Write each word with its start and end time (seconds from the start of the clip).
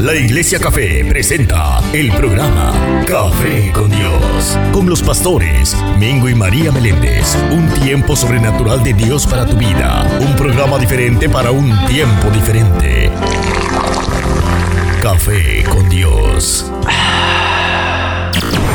La 0.00 0.14
Iglesia 0.14 0.60
Café 0.60 1.04
presenta 1.04 1.80
el 1.92 2.12
programa 2.12 2.72
Café 3.04 3.72
con 3.72 3.90
Dios, 3.90 4.56
con 4.72 4.88
los 4.88 5.02
pastores 5.02 5.76
Mingo 5.98 6.28
y 6.28 6.36
María 6.36 6.70
Meléndez. 6.70 7.36
Un 7.50 7.68
tiempo 7.82 8.14
sobrenatural 8.14 8.84
de 8.84 8.94
Dios 8.94 9.26
para 9.26 9.44
tu 9.44 9.56
vida. 9.56 10.06
Un 10.20 10.36
programa 10.36 10.78
diferente 10.78 11.28
para 11.28 11.50
un 11.50 11.76
tiempo 11.86 12.30
diferente. 12.30 13.10
Café 15.02 15.64
con 15.64 15.88
Dios. 15.88 16.70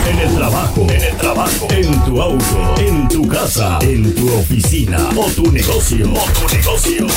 En 0.09 0.19
el 0.19 0.35
trabajo, 0.35 0.87
en 0.89 1.01
el 1.01 1.15
trabajo, 1.15 1.67
en 1.69 2.03
tu 2.03 2.21
auto, 2.21 2.75
en 2.79 3.07
tu 3.07 3.25
casa, 3.29 3.79
en 3.81 4.13
tu 4.13 4.27
oficina 4.33 4.99
o 5.15 5.25
tu 5.31 5.49
negocio, 5.53 6.05
o 6.11 6.25
tu 6.31 6.53
negocio. 6.53 7.07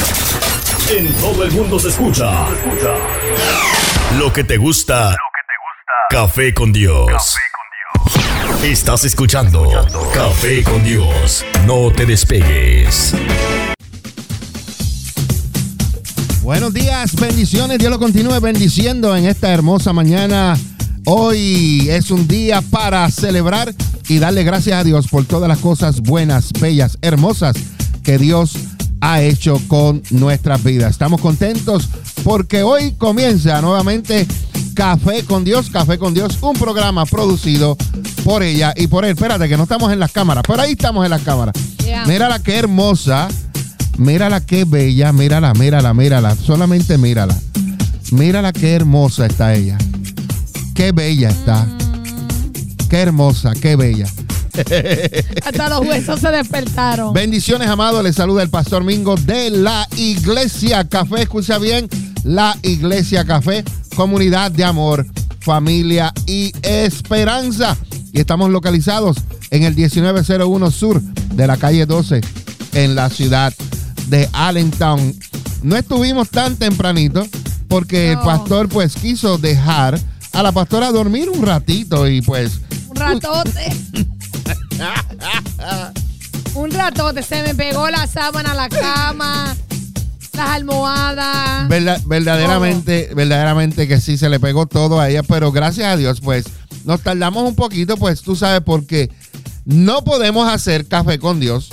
En 0.96 1.12
todo 1.14 1.42
el 1.42 1.50
mundo 1.50 1.80
se 1.80 1.88
escucha. 1.88 2.46
Lo 4.14 4.32
que 4.32 4.44
te 4.44 4.56
gusta. 4.56 5.14
Café 6.08 6.54
con 6.54 6.72
Dios. 6.72 7.36
Estás 8.62 9.04
escuchando 9.04 9.68
Café 10.14 10.62
con 10.62 10.82
Dios. 10.82 11.44
No 11.66 11.90
te 11.92 12.06
despegues. 12.06 13.14
Buenos 16.40 16.72
días, 16.72 17.16
bendiciones. 17.16 17.78
Dios 17.78 17.90
lo 17.90 17.98
continúe 17.98 18.40
bendiciendo 18.40 19.14
en 19.14 19.26
esta 19.26 19.52
hermosa 19.52 19.92
mañana. 19.92 20.56
Hoy 21.04 21.88
es 21.90 22.10
un 22.10 22.26
día 22.26 22.62
para 22.62 23.10
celebrar 23.10 23.74
y 24.08 24.18
darle 24.18 24.44
gracias 24.44 24.78
a 24.78 24.84
Dios 24.84 25.08
por 25.08 25.26
todas 25.26 25.48
las 25.48 25.58
cosas 25.58 26.00
buenas, 26.00 26.52
bellas, 26.52 26.96
hermosas 27.02 27.56
que 28.02 28.16
Dios 28.16 28.56
ha 29.00 29.20
hecho 29.20 29.60
con 29.68 30.02
nuestras 30.10 30.62
vidas. 30.62 30.92
Estamos 30.92 31.20
contentos 31.20 31.90
porque 32.24 32.62
hoy 32.62 32.92
comienza 32.92 33.60
nuevamente 33.60 34.26
Café 34.74 35.24
con 35.24 35.44
Dios, 35.44 35.70
Café 35.70 35.98
con 35.98 36.12
Dios, 36.12 36.38
un 36.42 36.54
programa 36.54 37.06
producido 37.06 37.76
por 38.24 38.42
ella 38.42 38.74
y 38.76 38.86
por 38.88 39.04
él. 39.04 39.12
Espérate 39.12 39.48
que 39.48 39.56
no 39.56 39.62
estamos 39.62 39.92
en 39.92 39.98
las 39.98 40.12
cámaras, 40.12 40.44
pero 40.46 40.60
ahí 40.62 40.72
estamos 40.72 41.04
en 41.04 41.10
las 41.10 41.22
cámaras. 41.22 41.54
Yeah. 41.84 42.04
Mírala 42.06 42.40
qué 42.40 42.56
hermosa, 42.56 43.28
mírala 43.96 44.44
qué 44.44 44.64
bella, 44.64 45.12
mírala, 45.12 45.54
mírala, 45.54 45.94
mírala, 45.94 46.34
solamente 46.36 46.98
mírala. 46.98 47.36
Mírala 48.12 48.52
qué 48.52 48.74
hermosa 48.74 49.26
está 49.26 49.54
ella. 49.54 49.78
Qué 50.74 50.92
bella 50.92 51.30
está. 51.30 51.66
Qué 52.88 52.98
hermosa, 52.98 53.52
qué 53.54 53.76
bella. 53.76 54.06
Hasta 55.44 55.68
los 55.68 55.80
huesos 55.80 56.20
se 56.20 56.30
despertaron. 56.30 57.12
Bendiciones, 57.12 57.68
amado. 57.68 58.02
Les 58.02 58.14
saluda 58.14 58.42
el 58.42 58.50
pastor 58.50 58.84
Mingo 58.84 59.16
de 59.16 59.50
la 59.50 59.88
Iglesia 59.96 60.84
Café. 60.84 61.22
Escucha 61.22 61.58
bien, 61.58 61.88
la 62.26 62.58
Iglesia 62.62 63.24
Café, 63.24 63.64
comunidad 63.94 64.50
de 64.50 64.64
amor, 64.64 65.06
familia 65.40 66.12
y 66.26 66.52
esperanza. 66.62 67.76
Y 68.12 68.18
estamos 68.18 68.50
localizados 68.50 69.16
en 69.50 69.62
el 69.62 69.74
1901 69.74 70.70
Sur 70.72 71.00
de 71.00 71.46
la 71.46 71.56
calle 71.56 71.86
12 71.86 72.20
en 72.72 72.94
la 72.96 73.08
ciudad 73.10 73.54
de 74.08 74.28
Allentown. 74.32 75.14
No 75.62 75.76
estuvimos 75.76 76.28
tan 76.30 76.56
tempranito 76.56 77.26
porque 77.68 78.12
el 78.12 78.18
pastor 78.18 78.68
pues 78.68 78.96
quiso 78.96 79.38
dejar 79.38 79.98
a 80.32 80.42
la 80.42 80.50
pastora 80.52 80.90
dormir 80.90 81.30
un 81.30 81.46
ratito 81.46 82.08
y 82.08 82.22
pues 82.22 82.60
Un 82.88 82.96
ratote. 82.96 83.72
Un 86.54 86.70
ratote. 86.70 87.22
Se 87.22 87.42
me 87.42 87.54
pegó 87.54 87.88
la 87.90 88.06
sábana 88.06 88.52
a 88.52 88.54
la 88.54 88.68
cama, 88.68 89.54
las 90.36 90.48
almohadas. 90.50 91.68
Verda- 91.68 92.00
verdaderamente, 92.06 93.10
verdaderamente 93.14 93.88
que 93.88 94.00
sí 94.00 94.16
se 94.18 94.28
le 94.28 94.40
pegó 94.40 94.66
todo 94.66 95.00
a 95.00 95.08
ella, 95.10 95.22
pero 95.22 95.52
gracias 95.52 95.86
a 95.88 95.96
Dios, 95.96 96.20
pues 96.20 96.46
nos 96.84 97.00
tardamos 97.02 97.48
un 97.48 97.54
poquito, 97.54 97.96
pues 97.96 98.22
tú 98.22 98.36
sabes 98.36 98.60
por 98.60 98.86
qué 98.86 99.10
no 99.64 100.04
podemos 100.04 100.48
hacer 100.48 100.86
café 100.86 101.18
con 101.18 101.40
Dios 101.40 101.68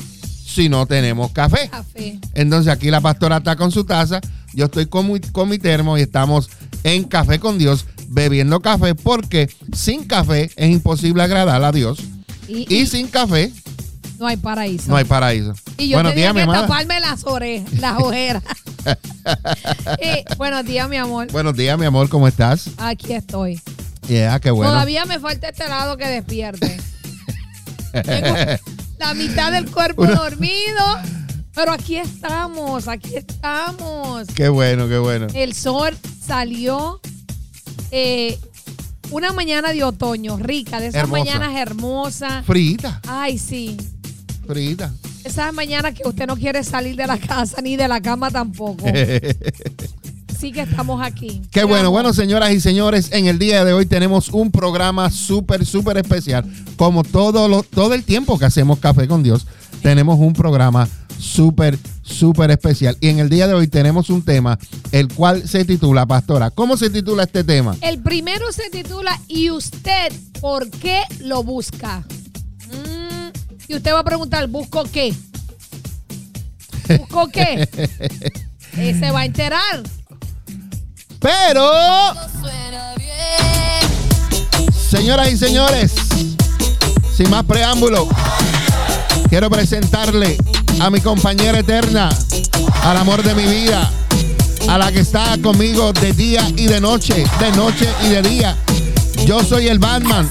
si 0.46 0.70
no 0.70 0.86
tenemos 0.86 1.32
café. 1.32 1.70
Café. 1.70 2.20
Entonces 2.34 2.72
aquí 2.72 2.90
la 2.92 3.02
pastora 3.02 3.38
está 3.38 3.56
con 3.56 3.72
su 3.72 3.84
taza, 3.86 4.22
yo 4.54 4.66
estoy 4.66 4.86
con 4.88 5.12
mi, 5.12 5.20
con 5.20 5.50
mi 5.50 5.58
termo 5.58 5.98
y 5.98 6.02
estamos 6.02 6.50
en 6.84 7.04
café 7.06 7.40
con 7.40 7.58
Dios 7.58 7.86
bebiendo 8.10 8.60
café 8.60 8.94
porque 8.96 9.50
sin 9.74 10.04
café 10.06 10.52
es 10.56 10.70
imposible 10.70 11.24
agradar 11.24 11.64
a 11.64 11.72
Dios 11.72 11.98
Y, 12.48 12.68
y 12.72 12.82
y 12.82 12.86
sin 12.88 13.08
café 13.08 13.52
no 14.20 14.28
hay 14.28 14.38
paraíso. 14.38 14.90
no 14.90 14.96
hay 14.96 15.04
paraíso. 15.06 15.54
Y 15.78 15.90
yo 15.90 15.98
Buenos 15.98 16.14
tenía 16.14 16.26
días, 16.32 16.34
mi 16.36 16.40
que 16.40 16.44
amada. 16.44 16.62
taparme 16.62 17.00
las 17.00 17.26
orejas, 17.26 17.74
las 17.80 17.98
ojeras. 18.02 18.44
Y, 20.02 20.36
buenos 20.38 20.66
días, 20.66 20.88
mi 20.90 20.98
amor. 20.98 21.32
Buenos 21.32 21.56
días, 21.56 21.78
mi 21.78 21.86
amor, 21.86 22.10
¿cómo 22.10 22.28
estás? 22.28 22.70
Aquí 22.78 23.14
estoy. 23.14 23.62
Yeah, 24.08 24.40
qué 24.40 24.52
bueno. 24.52 24.72
Todavía 24.72 25.06
me 25.06 25.20
falta 25.20 25.50
este 25.50 25.68
lado 25.68 25.98
que 25.98 26.06
despierte. 26.08 26.80
Tengo 28.04 28.36
la 29.00 29.14
mitad 29.14 29.52
del 29.52 29.70
cuerpo 29.70 30.06
dormido. 30.06 30.84
Pero 31.56 31.72
aquí 31.72 31.98
estamos, 31.98 32.88
aquí 32.88 33.16
estamos. 33.16 34.28
Qué 34.36 34.50
bueno, 34.50 34.88
qué 34.88 34.98
bueno. 34.98 35.28
El 35.36 35.54
sol 35.54 35.96
salió 36.26 37.00
eh, 37.92 38.40
una 39.12 39.34
mañana 39.34 39.72
de 39.72 39.84
otoño, 39.84 40.38
rica, 40.38 40.80
de 40.80 40.88
esas 40.88 41.04
Hermosa. 41.04 41.24
mañanas 41.24 41.56
hermosas. 41.56 42.44
Frita, 42.46 43.00
Ay, 43.08 43.38
sí. 43.38 43.78
Frita. 44.46 44.94
Esas 45.24 45.54
mañanas 45.54 45.94
que 45.94 46.08
usted 46.08 46.28
no 46.28 46.36
quiere 46.36 46.64
salir 46.64 46.96
de 46.96 47.08
la 47.08 47.18
casa 47.18 47.62
ni 47.62 47.76
de 47.76 47.88
la 47.88 48.02
cama 48.02 48.30
tampoco. 48.32 48.86
Sí 50.40 50.52
que 50.52 50.60
estamos 50.60 51.02
aquí. 51.02 51.42
Qué 51.52 51.64
bueno, 51.64 51.90
bueno, 51.90 52.12
señoras 52.12 52.52
y 52.52 52.60
señores, 52.60 53.14
en 53.14 53.28
el 53.28 53.40
día 53.40 53.64
de 53.64 53.72
hoy 53.72 53.86
tenemos 53.86 54.28
un 54.28 54.52
programa 54.52 55.10
súper, 55.10 55.66
súper 55.66 55.96
especial. 55.96 56.44
Como 56.76 57.06
todo, 57.06 57.48
lo, 57.48 57.64
todo 57.64 57.94
el 57.94 58.04
tiempo 58.04 58.38
que 58.38 58.44
hacemos 58.44 58.80
Café 58.80 59.08
con 59.08 59.24
Dios, 59.24 59.48
tenemos 59.82 60.20
un 60.20 60.34
programa 60.34 60.90
súper, 61.18 61.80
súper 62.02 62.52
especial. 62.52 62.98
Y 63.00 63.08
en 63.08 63.20
el 63.20 63.30
día 63.30 63.48
de 63.48 63.54
hoy 63.54 63.68
tenemos 63.68 64.10
un 64.10 64.22
tema, 64.22 64.60
el 64.92 65.08
cual 65.08 65.48
se 65.48 65.64
titula, 65.64 66.06
Pastora, 66.06 66.52
¿cómo 66.52 66.76
se 66.76 66.90
titula 66.90 67.24
este 67.24 67.46
tema? 67.46 67.78
El 67.80 68.00
primero 68.00 68.52
se 68.52 68.70
titula 68.70 69.18
¿Y 69.30 69.50
usted 69.50 70.12
por 70.42 70.70
qué 70.70 71.04
lo 71.22 71.44
busca? 71.44 72.04
Y 73.68 73.76
usted 73.76 73.94
va 73.94 74.00
a 74.00 74.04
preguntar, 74.04 74.48
¿busco 74.48 74.84
qué? 74.84 75.14
¿Busco 76.98 77.28
qué? 77.30 77.68
Eh, 78.76 78.98
se 79.00 79.12
va 79.12 79.20
a 79.20 79.26
enterar. 79.26 79.84
Pero, 81.20 81.72
señoras 84.90 85.32
y 85.32 85.38
señores, 85.38 85.94
sin 87.16 87.30
más 87.30 87.44
preámbulo, 87.44 88.10
quiero 89.30 89.48
presentarle 89.52 90.38
a 90.82 90.90
mi 90.90 91.00
compañera 91.02 91.60
eterna, 91.60 92.10
al 92.82 92.98
amor 92.98 93.22
de 93.22 93.36
mi 93.36 93.44
vida, 93.44 93.92
a 94.68 94.78
la 94.80 94.92
que 94.92 95.02
está 95.02 95.38
conmigo 95.44 95.94
de 95.94 96.12
día 96.14 96.50
y 96.58 96.66
de 96.66 96.82
noche, 96.82 97.24
de 97.40 97.52
noche 97.52 97.88
y 98.06 98.10
de 98.10 98.22
día. 98.24 98.58
Yo 99.26 99.44
soy 99.44 99.68
el 99.68 99.78
Batman 99.78 100.28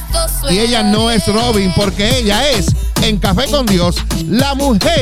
y 0.50 0.58
ella 0.58 0.82
no 0.82 1.12
es 1.12 1.26
Robin 1.28 1.72
porque 1.76 2.18
ella 2.18 2.50
es 2.50 2.66
en 3.02 3.18
Café 3.18 3.50
con 3.50 3.66
Dios 3.66 3.96
la 4.28 4.54
mujer. 4.54 4.92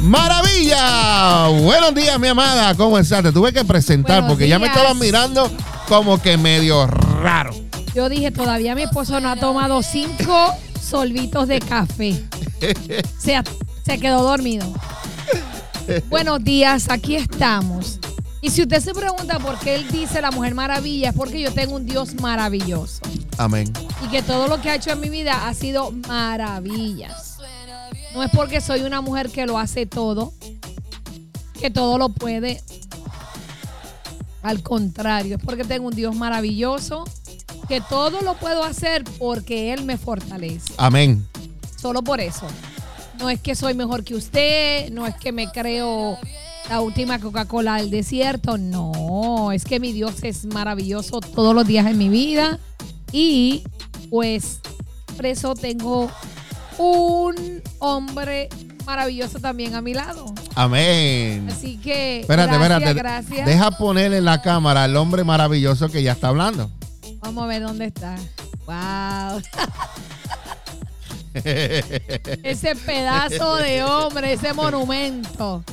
Maravilla. 0.00 1.48
Buenos 1.48 1.94
días, 1.94 2.18
mi 2.18 2.28
amada. 2.28 2.74
¿Cómo 2.74 2.98
estás? 2.98 3.22
Te 3.22 3.32
tuve 3.32 3.52
que 3.52 3.64
presentar 3.64 4.20
Buenos 4.20 4.28
porque 4.28 4.48
ya 4.48 4.58
me 4.58 4.68
estaban 4.68 4.98
mirando 4.98 5.50
como 5.88 6.20
que 6.20 6.36
medio 6.38 6.86
raro. 6.86 7.54
Yo 7.94 8.08
dije, 8.08 8.30
todavía 8.30 8.74
mi 8.74 8.82
esposo 8.82 9.20
no 9.20 9.28
ha 9.30 9.36
tomado 9.36 9.82
cinco 9.82 10.54
solvitos 10.80 11.48
de 11.48 11.60
café. 11.60 12.22
Se, 13.18 13.42
se 13.84 13.98
quedó 13.98 14.22
dormido. 14.22 14.66
Buenos 16.08 16.42
días, 16.42 16.88
aquí 16.90 17.16
estamos. 17.16 18.00
Y 18.46 18.50
si 18.50 18.62
usted 18.62 18.80
se 18.80 18.94
pregunta 18.94 19.40
por 19.40 19.58
qué 19.58 19.74
él 19.74 19.88
dice 19.90 20.20
la 20.20 20.30
Mujer 20.30 20.54
Maravilla, 20.54 21.08
es 21.08 21.16
porque 21.16 21.40
yo 21.40 21.52
tengo 21.52 21.74
un 21.74 21.84
Dios 21.84 22.14
maravilloso. 22.14 23.02
Amén. 23.38 23.72
Y 24.04 24.08
que 24.08 24.22
todo 24.22 24.46
lo 24.46 24.62
que 24.62 24.70
ha 24.70 24.76
hecho 24.76 24.92
en 24.92 25.00
mi 25.00 25.08
vida 25.08 25.48
ha 25.48 25.52
sido 25.52 25.90
maravillas. 25.90 27.38
No 28.14 28.22
es 28.22 28.30
porque 28.30 28.60
soy 28.60 28.82
una 28.82 29.00
mujer 29.00 29.30
que 29.30 29.46
lo 29.46 29.58
hace 29.58 29.84
todo, 29.84 30.32
que 31.60 31.72
todo 31.72 31.98
lo 31.98 32.10
puede. 32.10 32.62
Al 34.44 34.62
contrario, 34.62 35.38
es 35.38 35.42
porque 35.42 35.64
tengo 35.64 35.88
un 35.88 35.96
Dios 35.96 36.14
maravilloso, 36.14 37.02
que 37.66 37.80
todo 37.80 38.20
lo 38.20 38.34
puedo 38.34 38.62
hacer 38.62 39.02
porque 39.18 39.72
Él 39.72 39.82
me 39.82 39.98
fortalece. 39.98 40.72
Amén. 40.76 41.26
Solo 41.76 42.00
por 42.02 42.20
eso. 42.20 42.46
No 43.18 43.28
es 43.28 43.40
que 43.40 43.56
soy 43.56 43.74
mejor 43.74 44.04
que 44.04 44.14
usted, 44.14 44.88
no 44.92 45.04
es 45.04 45.16
que 45.16 45.32
me 45.32 45.50
creo 45.50 46.16
la 46.68 46.80
última 46.80 47.18
Coca-Cola 47.18 47.76
del 47.76 47.90
desierto, 47.90 48.58
no, 48.58 49.52
es 49.52 49.64
que 49.64 49.80
mi 49.80 49.92
Dios 49.92 50.22
es 50.22 50.46
maravilloso 50.46 51.20
todos 51.20 51.54
los 51.54 51.66
días 51.66 51.86
en 51.86 51.98
mi 51.98 52.08
vida 52.08 52.58
y 53.12 53.62
pues 54.10 54.60
por 55.14 55.26
eso 55.26 55.54
tengo 55.54 56.10
un 56.78 57.62
hombre 57.78 58.48
maravilloso 58.84 59.38
también 59.38 59.74
a 59.74 59.80
mi 59.80 59.94
lado. 59.94 60.26
Amén. 60.54 61.48
Así 61.50 61.78
que 61.78 62.20
Espérate, 62.20 62.56
gracias, 62.56 62.80
espérate. 62.80 62.98
gracias. 62.98 63.46
Deja 63.46 63.70
poner 63.72 64.12
en 64.12 64.24
la 64.24 64.42
cámara 64.42 64.84
al 64.84 64.96
hombre 64.96 65.24
maravilloso 65.24 65.88
que 65.88 66.02
ya 66.02 66.12
está 66.12 66.28
hablando. 66.28 66.70
Vamos 67.20 67.44
a 67.44 67.46
ver 67.46 67.62
dónde 67.62 67.86
está. 67.86 68.16
Wow. 68.66 69.42
ese 72.42 72.76
pedazo 72.76 73.56
de 73.56 73.84
hombre, 73.84 74.32
ese 74.32 74.52
monumento. 74.52 75.64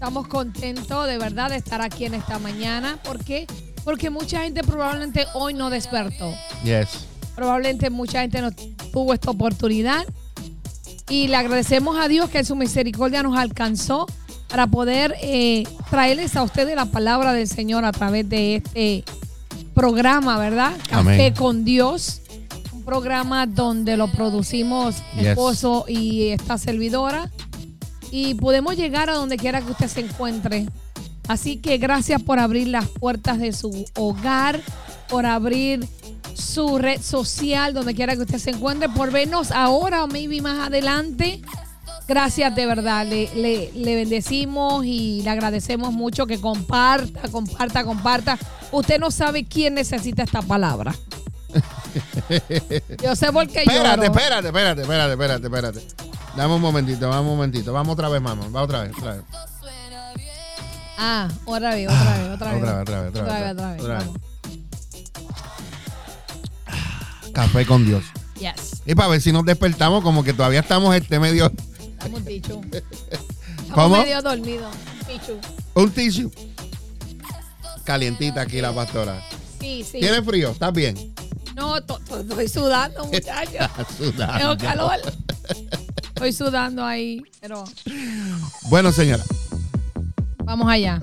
Estamos 0.00 0.28
contentos 0.28 1.06
de 1.06 1.18
verdad 1.18 1.50
de 1.50 1.56
estar 1.56 1.82
aquí 1.82 2.06
en 2.06 2.14
esta 2.14 2.38
mañana. 2.38 2.98
¿Por 3.04 3.22
qué? 3.22 3.46
Porque 3.84 4.08
mucha 4.08 4.40
gente 4.44 4.62
probablemente 4.62 5.26
hoy 5.34 5.52
no 5.52 5.68
despertó. 5.68 6.32
Yes. 6.64 7.04
Probablemente 7.36 7.90
mucha 7.90 8.22
gente 8.22 8.40
no 8.40 8.50
tuvo 8.94 9.12
esta 9.12 9.30
oportunidad. 9.30 10.06
Y 11.10 11.28
le 11.28 11.36
agradecemos 11.36 11.98
a 11.98 12.08
Dios 12.08 12.30
que 12.30 12.38
en 12.38 12.46
su 12.46 12.56
misericordia 12.56 13.22
nos 13.22 13.36
alcanzó 13.36 14.06
para 14.48 14.66
poder 14.66 15.16
eh, 15.20 15.64
traerles 15.90 16.34
a 16.34 16.44
ustedes 16.44 16.74
la 16.74 16.86
palabra 16.86 17.34
del 17.34 17.46
Señor 17.46 17.84
a 17.84 17.92
través 17.92 18.26
de 18.26 18.56
este 18.56 19.04
programa, 19.74 20.38
¿verdad? 20.38 20.72
Café 20.88 20.98
Amén. 21.26 21.34
con 21.34 21.62
Dios. 21.66 22.22
Un 22.72 22.84
programa 22.84 23.44
donde 23.46 23.98
lo 23.98 24.10
producimos 24.10 24.94
mi 25.14 25.20
Yes. 25.24 25.32
esposo 25.32 25.84
y 25.88 26.28
esta 26.30 26.56
servidora. 26.56 27.30
Y 28.10 28.34
podemos 28.34 28.76
llegar 28.76 29.08
a 29.10 29.14
donde 29.14 29.36
quiera 29.36 29.60
que 29.60 29.70
usted 29.72 29.88
se 29.88 30.00
encuentre. 30.00 30.66
Así 31.28 31.58
que 31.58 31.78
gracias 31.78 32.20
por 32.22 32.38
abrir 32.40 32.68
las 32.68 32.88
puertas 32.88 33.38
de 33.38 33.52
su 33.52 33.84
hogar, 33.96 34.60
por 35.08 35.26
abrir 35.26 35.86
su 36.34 36.78
red 36.78 37.00
social, 37.00 37.72
donde 37.72 37.94
quiera 37.94 38.16
que 38.16 38.22
usted 38.22 38.38
se 38.38 38.50
encuentre, 38.50 38.88
por 38.88 39.12
vernos 39.12 39.52
ahora 39.52 40.02
o 40.04 40.08
maybe 40.08 40.40
más 40.40 40.66
adelante. 40.68 41.40
Gracias 42.08 42.52
de 42.56 42.66
verdad, 42.66 43.06
le, 43.06 43.32
le- 43.36 43.70
le 43.72 43.94
bendecimos 43.94 44.84
y 44.84 45.22
le 45.22 45.30
agradecemos 45.30 45.92
mucho 45.92 46.26
que 46.26 46.40
comparta, 46.40 47.28
comparta, 47.28 47.84
comparta. 47.84 48.36
Usted 48.72 48.98
no 48.98 49.12
sabe 49.12 49.44
quién 49.44 49.74
necesita 49.74 50.24
esta 50.24 50.42
palabra. 50.42 50.92
Yo 53.02 53.14
sé 53.14 53.32
por 53.32 53.46
qué 53.48 53.60
Espérate, 53.62 54.06
espérate, 54.06 54.46
espérate, 54.48 54.82
espérate, 54.82 55.12
espérate, 55.12 55.46
espérate. 55.46 56.09
Dame 56.36 56.54
un 56.54 56.60
momentito, 56.60 57.00
dame 57.08 57.20
un 57.20 57.26
momentito. 57.26 57.72
Vamos 57.72 57.92
otra 57.94 58.08
vez, 58.08 58.20
mamá. 58.22 58.46
Va 58.54 58.62
otra 58.62 58.82
vez, 58.82 58.92
otra 58.96 59.14
vez. 59.14 59.22
Ah, 61.02 61.28
otra 61.46 61.74
vez, 61.74 61.88
otra 61.88 62.16
vez, 62.18 62.30
otra 62.30 62.52
vez. 62.52 62.62
Otra 62.62 62.72
vez, 62.74 62.80
otra 62.80 63.02
vez, 63.02 63.10
otra 63.50 63.72
vez, 63.72 63.82
Otra. 63.82 64.04
Café 67.32 67.64
con 67.66 67.84
Dios. 67.86 68.04
Yes. 68.38 68.82
Y 68.86 68.94
para 68.94 69.08
ver 69.08 69.20
si 69.20 69.32
nos 69.32 69.44
despertamos, 69.44 70.02
como 70.02 70.24
que 70.24 70.32
todavía 70.32 70.60
estamos 70.60 70.94
este 70.94 71.18
medio. 71.20 71.50
Estamos 71.80 72.24
dicho. 72.24 72.60
Estamos 72.72 73.72
¿Cómo? 73.74 73.96
medio 73.98 74.20
dormidos. 74.22 74.74
Dicho. 75.08 75.38
Un 75.74 75.90
tissue. 75.90 76.30
Calientita 77.84 78.42
aquí 78.42 78.60
la 78.60 78.72
pastora. 78.74 79.22
Sí, 79.60 79.84
sí. 79.84 80.00
¿Tiene 80.00 80.22
frío? 80.22 80.50
¿Estás 80.50 80.72
bien? 80.72 81.14
No, 81.54 81.82
to- 81.82 81.98
to- 82.08 82.20
estoy 82.20 82.48
sudando, 82.48 83.04
muchacho. 83.06 83.58
Sudando. 83.98 84.56
Tengo 84.56 84.70
calor. 84.70 85.00
Estoy 86.20 86.34
sudando 86.34 86.84
ahí, 86.84 87.22
pero 87.40 87.64
Bueno, 88.68 88.92
señora. 88.92 89.24
vamos 90.44 90.70
allá. 90.70 91.00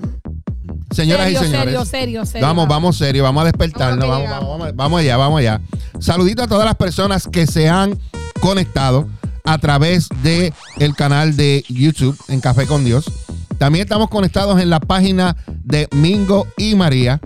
Señoras 0.92 1.24
serio, 1.24 1.40
y 1.40 1.44
señores. 1.44 1.64
serio, 1.64 1.84
serio, 1.84 2.24
serio. 2.24 2.46
Vamos, 2.46 2.68
vamos 2.68 2.96
serio, 2.96 3.24
vamos 3.24 3.40
a 3.40 3.46
despertarnos, 3.46 4.08
Vamos 4.08 4.10
vamos, 4.10 4.28
que 4.28 4.32
vamos, 4.32 4.58
vamos, 4.60 4.76
vamos 4.76 5.00
allá, 5.00 5.16
vamos 5.16 5.40
allá. 5.40 5.60
Saludito 5.98 6.44
a 6.44 6.46
todas 6.46 6.64
las 6.64 6.76
personas 6.76 7.26
que 7.26 7.48
se 7.48 7.68
han 7.68 7.98
conectado 8.40 9.08
a 9.42 9.58
través 9.58 10.08
de 10.22 10.52
el 10.76 10.94
canal 10.94 11.34
de 11.34 11.64
YouTube 11.68 12.16
en 12.28 12.40
Café 12.40 12.66
con 12.66 12.84
Dios. 12.84 13.10
También 13.58 13.82
estamos 13.82 14.10
conectados 14.10 14.60
en 14.60 14.70
la 14.70 14.78
página 14.78 15.36
de 15.64 15.88
Mingo 15.90 16.46
y 16.56 16.76
María, 16.76 17.20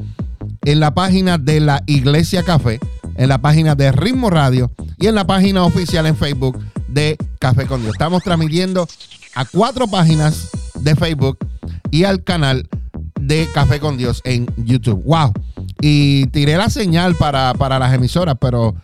en 0.64 0.80
la 0.80 0.94
página 0.94 1.36
de 1.36 1.60
la 1.60 1.82
Iglesia 1.84 2.42
Café, 2.42 2.80
en 3.16 3.28
la 3.28 3.36
página 3.36 3.74
de 3.74 3.92
Ritmo 3.92 4.30
Radio 4.30 4.72
y 4.98 5.08
en 5.08 5.14
la 5.14 5.26
página 5.26 5.64
oficial 5.64 6.06
en 6.06 6.16
Facebook 6.16 6.58
de 6.92 7.16
Café 7.38 7.66
con 7.66 7.82
Dios. 7.82 7.94
Estamos 7.94 8.22
transmitiendo 8.22 8.86
a 9.34 9.44
cuatro 9.44 9.86
páginas 9.88 10.50
de 10.74 10.94
Facebook 10.94 11.38
y 11.90 12.04
al 12.04 12.22
canal 12.22 12.68
de 13.20 13.48
Café 13.52 13.80
con 13.80 13.96
Dios 13.96 14.20
en 14.24 14.46
YouTube. 14.56 15.02
¡Wow! 15.04 15.32
Y 15.80 16.26
tiré 16.28 16.56
la 16.56 16.70
señal 16.70 17.16
para, 17.16 17.54
para 17.54 17.78
las 17.78 17.92
emisoras, 17.94 18.36
pero 18.40 18.74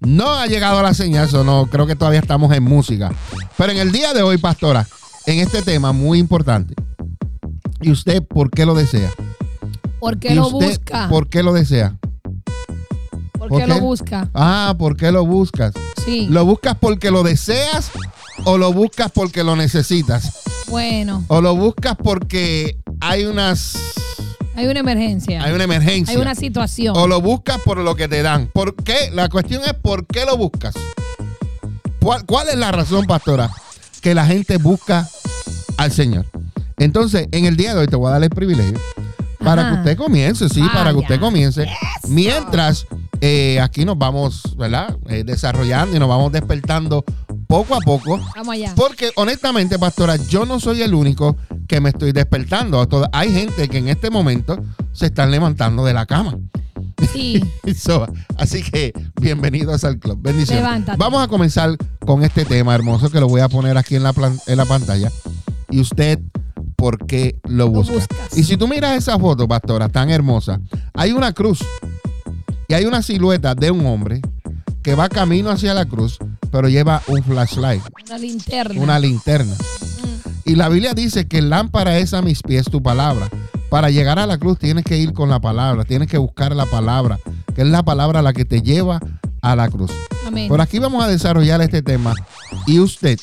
no 0.00 0.34
ha 0.34 0.46
llegado 0.46 0.82
la 0.82 0.94
señal, 0.94 1.26
eso 1.26 1.44
no, 1.44 1.66
creo 1.66 1.86
que 1.86 1.96
todavía 1.96 2.20
estamos 2.20 2.52
en 2.54 2.62
música. 2.62 3.12
Pero 3.56 3.72
en 3.72 3.78
el 3.78 3.92
día 3.92 4.12
de 4.14 4.22
hoy, 4.22 4.38
pastora, 4.38 4.86
en 5.26 5.40
este 5.40 5.62
tema 5.62 5.92
muy 5.92 6.18
importante. 6.18 6.74
¿Y 7.80 7.90
usted 7.90 8.22
por 8.22 8.50
qué 8.50 8.64
lo 8.64 8.74
desea? 8.74 9.10
¿Por 9.98 10.18
qué 10.18 10.32
¿Y 10.32 10.34
lo 10.36 10.46
usted 10.48 10.68
busca? 10.68 11.08
¿Por 11.08 11.28
qué 11.28 11.42
lo 11.42 11.52
desea? 11.52 11.96
¿Por 13.48 13.60
por 13.60 13.60
qué 13.60 13.66
lo 13.74 13.80
busca? 13.80 14.28
Ah, 14.34 14.74
¿por 14.76 14.96
qué 14.96 15.12
lo 15.12 15.24
buscas? 15.24 15.72
Sí. 16.04 16.26
¿Lo 16.28 16.44
buscas 16.44 16.76
porque 16.80 17.10
lo 17.10 17.22
deseas 17.22 17.90
o 18.44 18.58
lo 18.58 18.72
buscas 18.72 19.12
porque 19.12 19.44
lo 19.44 19.54
necesitas? 19.54 20.32
Bueno, 20.68 21.24
¿O 21.28 21.40
lo 21.40 21.54
buscas 21.54 21.96
porque 21.96 22.76
hay 23.00 23.24
unas 23.24 23.76
hay 24.56 24.66
una 24.66 24.80
emergencia. 24.80 25.44
hay 25.44 25.52
una 25.52 25.64
emergencia? 25.64 26.14
Hay 26.14 26.20
una 26.20 26.34
situación. 26.34 26.96
o 26.96 27.06
lo 27.06 27.20
buscas 27.20 27.60
por 27.60 27.78
lo 27.78 27.94
que 27.94 28.08
te 28.08 28.22
dan. 28.22 28.48
¿Por 28.48 28.74
qué? 28.74 29.10
La 29.12 29.28
cuestión 29.28 29.62
es 29.64 29.74
¿por 29.74 30.06
qué 30.06 30.24
lo 30.24 30.36
buscas? 30.36 30.74
¿Cuál, 32.00 32.24
cuál 32.24 32.48
es 32.48 32.56
la 32.56 32.72
razón, 32.72 33.06
pastora, 33.06 33.50
que 34.00 34.14
la 34.14 34.26
gente 34.26 34.56
busca 34.56 35.08
al 35.76 35.92
Señor? 35.92 36.26
Entonces, 36.78 37.28
en 37.32 37.44
el 37.44 37.56
día 37.56 37.74
de 37.74 37.80
hoy 37.80 37.86
te 37.86 37.96
voy 37.96 38.08
a 38.08 38.12
dar 38.12 38.22
el 38.22 38.30
privilegio 38.30 38.78
para 39.38 39.62
Ajá. 39.62 39.70
que 39.70 39.78
usted 39.78 39.96
comience, 39.96 40.48
sí, 40.48 40.62
para 40.72 40.90
que 40.90 40.98
usted 40.98 41.20
comience. 41.20 41.66
Mientras 42.08 42.86
eh, 43.20 43.60
aquí 43.60 43.84
nos 43.84 43.98
vamos, 43.98 44.56
¿verdad? 44.56 44.96
Eh, 45.08 45.22
desarrollando 45.24 45.96
y 45.96 45.98
nos 46.00 46.08
vamos 46.08 46.32
despertando 46.32 47.04
poco 47.46 47.74
a 47.74 47.80
poco. 47.80 48.18
Vamos 48.34 48.54
allá. 48.54 48.72
Porque 48.76 49.10
honestamente, 49.16 49.78
pastora, 49.78 50.16
yo 50.16 50.44
no 50.46 50.58
soy 50.60 50.82
el 50.82 50.94
único 50.94 51.36
que 51.68 51.80
me 51.80 51.90
estoy 51.90 52.12
despertando. 52.12 52.86
Hay 53.12 53.32
gente 53.32 53.68
que 53.68 53.78
en 53.78 53.88
este 53.88 54.10
momento 54.10 54.62
se 54.92 55.06
están 55.06 55.30
levantando 55.30 55.84
de 55.84 55.94
la 55.94 56.06
cama. 56.06 56.36
Sí. 57.12 57.42
So, 57.76 58.06
así 58.38 58.62
que 58.62 58.92
bienvenidos 59.20 59.82
al 59.84 59.98
club. 59.98 60.18
Bendiciones. 60.22 60.62
Levántate. 60.62 60.98
Vamos 60.98 61.22
a 61.22 61.28
comenzar 61.28 61.76
con 62.06 62.22
este 62.22 62.44
tema 62.44 62.74
hermoso 62.74 63.10
que 63.10 63.20
lo 63.20 63.28
voy 63.28 63.40
a 63.40 63.48
poner 63.48 63.76
aquí 63.76 63.96
en 63.96 64.02
la, 64.04 64.12
plan- 64.12 64.38
en 64.46 64.56
la 64.56 64.64
pantalla. 64.64 65.10
Y 65.68 65.80
usted, 65.80 66.20
¿por 66.76 67.06
qué 67.06 67.38
lo 67.44 67.68
busca? 67.68 67.94
buscas. 67.94 68.38
Y 68.38 68.44
si 68.44 68.56
tú 68.56 68.68
miras 68.68 68.96
esa 68.96 69.18
foto, 69.18 69.48
pastora, 69.48 69.88
tan 69.88 70.10
hermosa, 70.10 70.60
hay 70.94 71.10
una 71.12 71.32
cruz 71.32 71.58
y 72.68 72.74
hay 72.74 72.84
una 72.84 73.02
silueta 73.02 73.54
de 73.54 73.70
un 73.70 73.86
hombre 73.86 74.20
que 74.82 74.94
va 74.94 75.08
camino 75.08 75.50
hacia 75.50 75.74
la 75.74 75.84
cruz, 75.86 76.18
pero 76.50 76.68
lleva 76.68 77.02
un 77.08 77.22
flashlight, 77.22 77.82
Una 78.06 78.18
linterna. 78.18 78.80
una 78.80 78.98
linterna. 78.98 79.54
Mm. 79.54 80.50
Y 80.50 80.54
la 80.54 80.68
Biblia 80.68 80.94
dice 80.94 81.26
que 81.26 81.42
lámpara 81.42 81.98
es 81.98 82.14
a 82.14 82.22
mis 82.22 82.42
pies 82.42 82.66
tu 82.70 82.82
palabra. 82.82 83.28
Para 83.68 83.90
llegar 83.90 84.18
a 84.20 84.26
la 84.26 84.38
cruz 84.38 84.58
tienes 84.58 84.84
que 84.84 84.96
ir 84.96 85.12
con 85.12 85.28
la 85.28 85.40
palabra, 85.40 85.84
tienes 85.84 86.08
que 86.08 86.18
buscar 86.18 86.54
la 86.54 86.66
palabra, 86.66 87.18
que 87.54 87.62
es 87.62 87.68
la 87.68 87.82
palabra 87.82 88.22
la 88.22 88.32
que 88.32 88.44
te 88.44 88.62
lleva 88.62 89.00
a 89.42 89.56
la 89.56 89.68
cruz. 89.68 89.90
Amén. 90.24 90.48
Por 90.48 90.60
aquí 90.60 90.78
vamos 90.78 91.02
a 91.04 91.08
desarrollar 91.08 91.60
este 91.62 91.82
tema. 91.82 92.14
¿Y 92.66 92.78
usted 92.78 93.18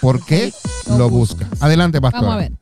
por 0.00 0.24
qué 0.24 0.52
Lo 0.88 0.96
lo 0.98 1.10
busca? 1.10 1.44
buscas. 1.44 1.62
Adelante, 1.62 2.00
pastor. 2.00 2.22
Vamos 2.22 2.34
a 2.36 2.38
ver. 2.38 2.52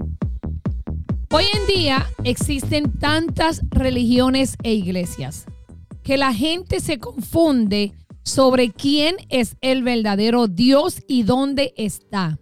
Hoy 1.33 1.45
en 1.55 1.67
día 1.69 2.07
existen 2.25 2.91
tantas 2.99 3.63
religiones 3.71 4.57
e 4.65 4.73
iglesias 4.75 5.45
que 6.03 6.17
la 6.17 6.33
gente 6.33 6.81
se 6.81 6.99
confunde 6.99 7.93
sobre 8.23 8.71
quién 8.71 9.17
es 9.29 9.57
el 9.61 9.83
verdadero 9.83 10.47
Dios 10.47 11.03
y 11.07 11.23
dónde 11.23 11.73
está. 11.77 12.39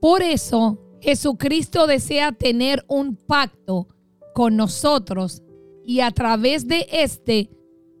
Por 0.00 0.22
eso 0.22 0.78
Jesucristo 1.00 1.86
desea 1.86 2.32
tener 2.32 2.84
un 2.88 3.16
pacto 3.16 3.88
con 4.34 4.56
nosotros 4.56 5.42
y 5.84 6.00
a 6.00 6.10
través 6.10 6.66
de 6.66 6.86
este 6.90 7.50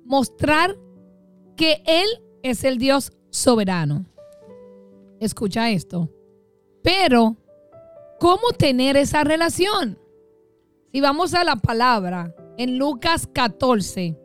mostrar 0.04 0.76
que 1.56 1.82
Él 1.86 2.06
es 2.42 2.64
el 2.64 2.78
Dios 2.78 3.12
soberano. 3.30 4.06
Escucha 5.20 5.70
esto. 5.70 6.10
Pero, 6.82 7.36
¿cómo 8.20 8.52
tener 8.56 8.96
esa 8.96 9.24
relación? 9.24 9.98
Si 10.92 11.00
vamos 11.00 11.34
a 11.34 11.44
la 11.44 11.56
palabra 11.56 12.34
en 12.58 12.78
Lucas 12.78 13.26
14, 13.32 14.16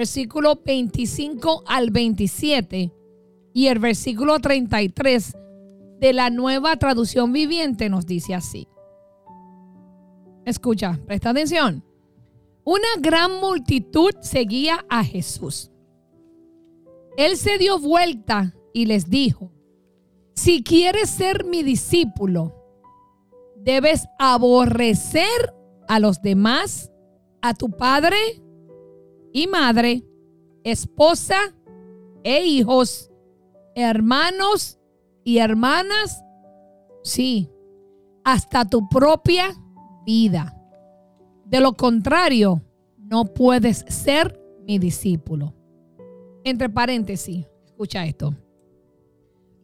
versículo 0.00 0.62
25 0.64 1.64
al 1.66 1.90
27 1.90 2.90
y 3.52 3.66
el 3.66 3.78
versículo 3.78 4.38
33 4.38 5.36
de 5.98 6.12
la 6.14 6.30
nueva 6.30 6.74
traducción 6.76 7.34
viviente 7.34 7.90
nos 7.90 8.06
dice 8.06 8.34
así. 8.34 8.66
Escucha, 10.46 10.98
presta 11.06 11.28
atención. 11.28 11.84
Una 12.64 12.88
gran 12.98 13.40
multitud 13.40 14.12
seguía 14.22 14.86
a 14.88 15.04
Jesús. 15.04 15.70
Él 17.18 17.36
se 17.36 17.58
dio 17.58 17.78
vuelta 17.78 18.54
y 18.72 18.86
les 18.86 19.10
dijo, 19.10 19.52
si 20.34 20.62
quieres 20.62 21.10
ser 21.10 21.44
mi 21.44 21.62
discípulo, 21.62 22.54
debes 23.54 24.06
aborrecer 24.18 25.52
a 25.88 25.98
los 25.98 26.22
demás, 26.22 26.90
a 27.42 27.52
tu 27.52 27.68
padre 27.68 28.16
y 29.32 29.46
madre, 29.46 30.04
esposa 30.64 31.36
e 32.22 32.44
hijos, 32.44 33.10
hermanos 33.74 34.78
y 35.24 35.38
hermanas, 35.38 36.22
sí, 37.02 37.50
hasta 38.24 38.64
tu 38.64 38.88
propia 38.88 39.54
vida. 40.04 40.56
De 41.44 41.60
lo 41.60 41.74
contrario, 41.74 42.62
no 42.96 43.24
puedes 43.24 43.84
ser 43.88 44.40
mi 44.64 44.78
discípulo. 44.78 45.54
Entre 46.44 46.68
paréntesis, 46.68 47.46
escucha 47.64 48.04
esto. 48.04 48.34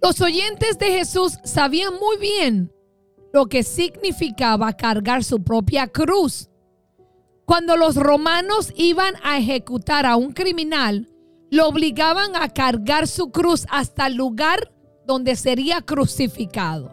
Los 0.02 0.20
oyentes 0.20 0.78
de 0.78 0.86
Jesús 0.86 1.38
sabían 1.44 1.94
muy 1.94 2.16
bien 2.18 2.72
lo 3.32 3.46
que 3.46 3.62
significaba 3.62 4.72
cargar 4.72 5.22
su 5.22 5.42
propia 5.42 5.86
cruz. 5.88 6.48
Cuando 7.46 7.76
los 7.76 7.94
romanos 7.94 8.72
iban 8.76 9.14
a 9.22 9.38
ejecutar 9.38 10.04
a 10.04 10.16
un 10.16 10.32
criminal, 10.32 11.08
lo 11.48 11.68
obligaban 11.68 12.34
a 12.34 12.48
cargar 12.48 13.06
su 13.06 13.30
cruz 13.30 13.66
hasta 13.70 14.08
el 14.08 14.16
lugar 14.16 14.72
donde 15.06 15.36
sería 15.36 15.80
crucificado. 15.80 16.90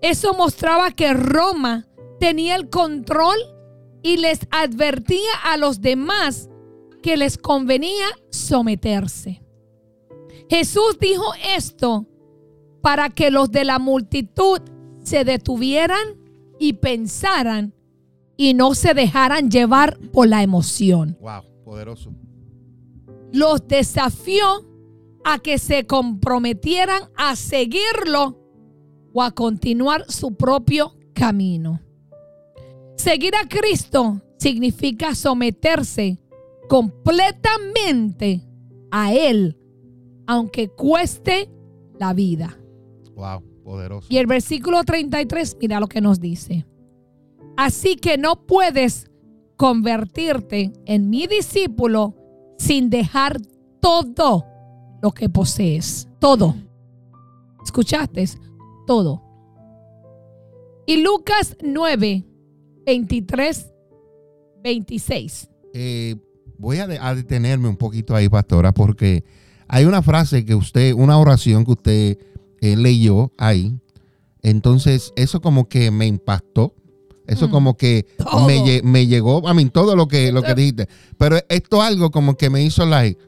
Eso 0.00 0.32
mostraba 0.34 0.92
que 0.92 1.12
Roma 1.12 1.88
tenía 2.20 2.54
el 2.54 2.70
control 2.70 3.36
y 4.00 4.18
les 4.18 4.46
advertía 4.52 5.32
a 5.42 5.56
los 5.56 5.80
demás 5.80 6.48
que 7.02 7.16
les 7.16 7.36
convenía 7.36 8.06
someterse. 8.30 9.42
Jesús 10.48 10.98
dijo 11.00 11.32
esto 11.56 12.06
para 12.80 13.10
que 13.10 13.32
los 13.32 13.50
de 13.50 13.64
la 13.64 13.80
multitud 13.80 14.60
se 15.02 15.24
detuvieran 15.24 16.16
y 16.60 16.74
pensaran 16.74 17.74
y 18.40 18.54
no 18.54 18.74
se 18.74 18.94
dejaran 18.94 19.50
llevar 19.50 19.98
por 20.12 20.28
la 20.28 20.42
emoción. 20.42 21.18
Wow, 21.20 21.42
poderoso. 21.64 22.14
Los 23.32 23.66
desafió 23.66 24.46
a 25.24 25.40
que 25.40 25.58
se 25.58 25.86
comprometieran 25.86 27.10
a 27.16 27.34
seguirlo 27.36 28.38
o 29.12 29.22
a 29.22 29.32
continuar 29.32 30.10
su 30.10 30.36
propio 30.36 30.94
camino. 31.12 31.80
Seguir 32.96 33.34
a 33.34 33.46
Cristo 33.48 34.22
significa 34.38 35.16
someterse 35.16 36.20
completamente 36.68 38.46
a 38.92 39.12
Él, 39.12 39.58
aunque 40.28 40.68
cueste 40.68 41.50
la 41.98 42.14
vida. 42.14 42.56
Wow, 43.16 43.42
poderoso. 43.64 44.06
Y 44.08 44.18
el 44.18 44.28
versículo 44.28 44.84
33, 44.84 45.56
mira 45.60 45.80
lo 45.80 45.88
que 45.88 46.00
nos 46.00 46.20
dice. 46.20 46.64
Así 47.58 47.96
que 47.96 48.18
no 48.18 48.46
puedes 48.46 49.10
convertirte 49.56 50.72
en 50.86 51.10
mi 51.10 51.26
discípulo 51.26 52.14
sin 52.56 52.88
dejar 52.88 53.36
todo 53.80 54.46
lo 55.02 55.10
que 55.10 55.28
posees. 55.28 56.06
Todo. 56.20 56.54
¿Escuchaste? 57.64 58.26
Todo. 58.86 59.24
Y 60.86 61.02
Lucas 61.02 61.56
9, 61.60 62.24
23, 62.86 63.74
26. 64.62 65.50
Eh, 65.74 66.14
voy 66.58 66.78
a 66.78 66.86
detenerme 66.86 67.68
un 67.68 67.76
poquito 67.76 68.14
ahí, 68.14 68.28
pastora, 68.28 68.70
porque 68.70 69.24
hay 69.66 69.84
una 69.84 70.02
frase 70.02 70.44
que 70.44 70.54
usted, 70.54 70.92
una 70.92 71.18
oración 71.18 71.64
que 71.64 71.72
usted 71.72 72.18
eh, 72.60 72.76
leyó 72.76 73.32
ahí. 73.36 73.76
Entonces, 74.42 75.12
eso 75.16 75.40
como 75.40 75.68
que 75.68 75.90
me 75.90 76.06
impactó. 76.06 76.77
Eso 77.28 77.46
Mm. 77.46 77.50
como 77.52 77.76
que 77.76 78.06
me, 78.46 78.80
me 78.82 79.06
llegó, 79.06 79.46
a 79.46 79.54
mí, 79.54 79.66
todo 79.66 79.94
lo 79.94 80.08
que, 80.08 80.32
lo 80.32 80.42
que 80.42 80.54
dijiste. 80.54 80.88
Pero 81.18 81.38
esto 81.48 81.82
algo 81.82 82.10
como 82.10 82.36
que 82.36 82.50
me 82.50 82.62
hizo 82.64 82.84
like, 82.86 83.20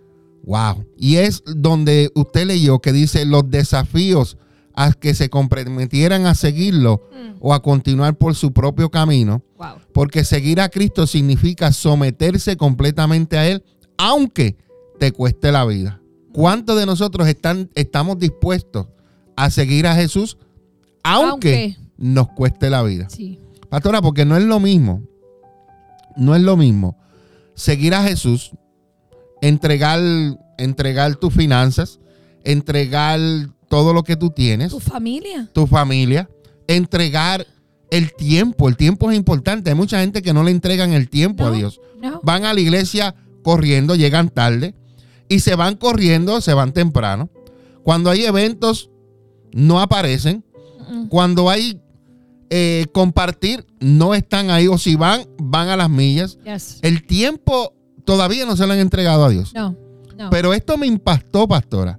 wow. 0.44 0.84
Y 0.96 1.16
es 1.16 1.42
donde 1.46 2.10
usted 2.14 2.46
leyó 2.46 2.80
que 2.80 2.92
dice 2.92 3.24
los 3.26 3.48
desafíos 3.50 4.36
a 4.74 4.92
que 4.94 5.14
se 5.14 5.28
comprometieran 5.28 6.26
a 6.26 6.34
seguirlo 6.34 7.02
Mm. 7.12 7.36
o 7.40 7.52
a 7.54 7.60
continuar 7.62 8.16
por 8.16 8.34
su 8.34 8.52
propio 8.52 8.90
camino. 8.90 9.42
Wow. 9.58 9.74
Porque 9.92 10.24
seguir 10.24 10.60
a 10.60 10.70
Cristo 10.70 11.06
significa 11.06 11.70
someterse 11.72 12.56
completamente 12.56 13.36
a 13.36 13.46
Él, 13.48 13.62
aunque 13.98 14.56
te 14.98 15.12
cueste 15.12 15.52
la 15.52 15.64
vida. 15.66 16.00
¿Cuántos 16.32 16.78
de 16.78 16.86
nosotros 16.86 17.28
están, 17.28 17.68
estamos 17.74 18.18
dispuestos 18.18 18.86
a 19.36 19.50
seguir 19.50 19.86
a 19.86 19.94
Jesús, 19.94 20.38
aunque, 21.02 21.74
Aunque. 21.74 21.76
nos 21.98 22.28
cueste 22.28 22.70
la 22.70 22.82
vida? 22.82 23.08
Sí. 23.10 23.38
Pastora, 23.70 24.02
porque 24.02 24.24
no 24.24 24.36
es 24.36 24.42
lo 24.44 24.60
mismo, 24.60 25.02
no 26.16 26.34
es 26.34 26.42
lo 26.42 26.56
mismo 26.56 26.96
seguir 27.54 27.94
a 27.94 28.02
Jesús, 28.02 28.52
entregar, 29.42 30.00
entregar 30.58 31.16
tus 31.16 31.32
finanzas, 31.34 32.00
entregar 32.44 33.20
todo 33.68 33.92
lo 33.92 34.02
que 34.02 34.16
tú 34.16 34.30
tienes, 34.30 34.72
Tu 34.72 34.80
familia. 34.80 35.48
tu 35.52 35.66
familia, 35.66 36.28
entregar 36.66 37.46
el 37.90 38.14
tiempo. 38.14 38.68
El 38.68 38.76
tiempo 38.76 39.10
es 39.10 39.16
importante. 39.16 39.70
Hay 39.70 39.76
mucha 39.76 40.00
gente 40.00 40.22
que 40.22 40.32
no 40.32 40.42
le 40.42 40.50
entregan 40.50 40.92
el 40.92 41.08
tiempo 41.08 41.44
a. 41.44 41.50
Dios. 41.50 41.80
No. 42.00 42.20
Van 42.22 42.44
a 42.44 42.54
la 42.54 42.60
iglesia 42.60 43.14
corriendo, 43.42 43.94
llegan 43.94 44.28
tarde 44.30 44.74
y 45.28 45.40
se 45.40 45.54
van 45.54 45.76
corriendo, 45.76 46.40
se 46.40 46.54
van 46.54 46.72
temprano. 46.72 47.30
Cuando 47.82 48.10
hay 48.10 48.24
eventos, 48.24 48.90
no 49.52 49.80
aparecen. 49.80 50.44
Cuando 51.08 51.50
hay 51.50 51.80
eh, 52.50 52.86
compartir, 52.92 53.64
no 53.80 54.14
están 54.14 54.50
ahí. 54.50 54.66
O 54.68 54.76
si 54.78 54.96
van, 54.96 55.22
van 55.38 55.68
a 55.68 55.76
las 55.76 55.88
millas. 55.88 56.38
Yes. 56.44 56.78
El 56.82 57.06
tiempo 57.06 57.74
todavía 58.04 58.44
no 58.44 58.56
se 58.56 58.66
lo 58.66 58.72
han 58.72 58.78
entregado 58.80 59.24
a 59.24 59.28
Dios. 59.30 59.52
No. 59.54 59.76
No. 60.16 60.28
Pero 60.30 60.52
esto 60.52 60.76
me 60.76 60.86
impactó, 60.86 61.48
pastora, 61.48 61.98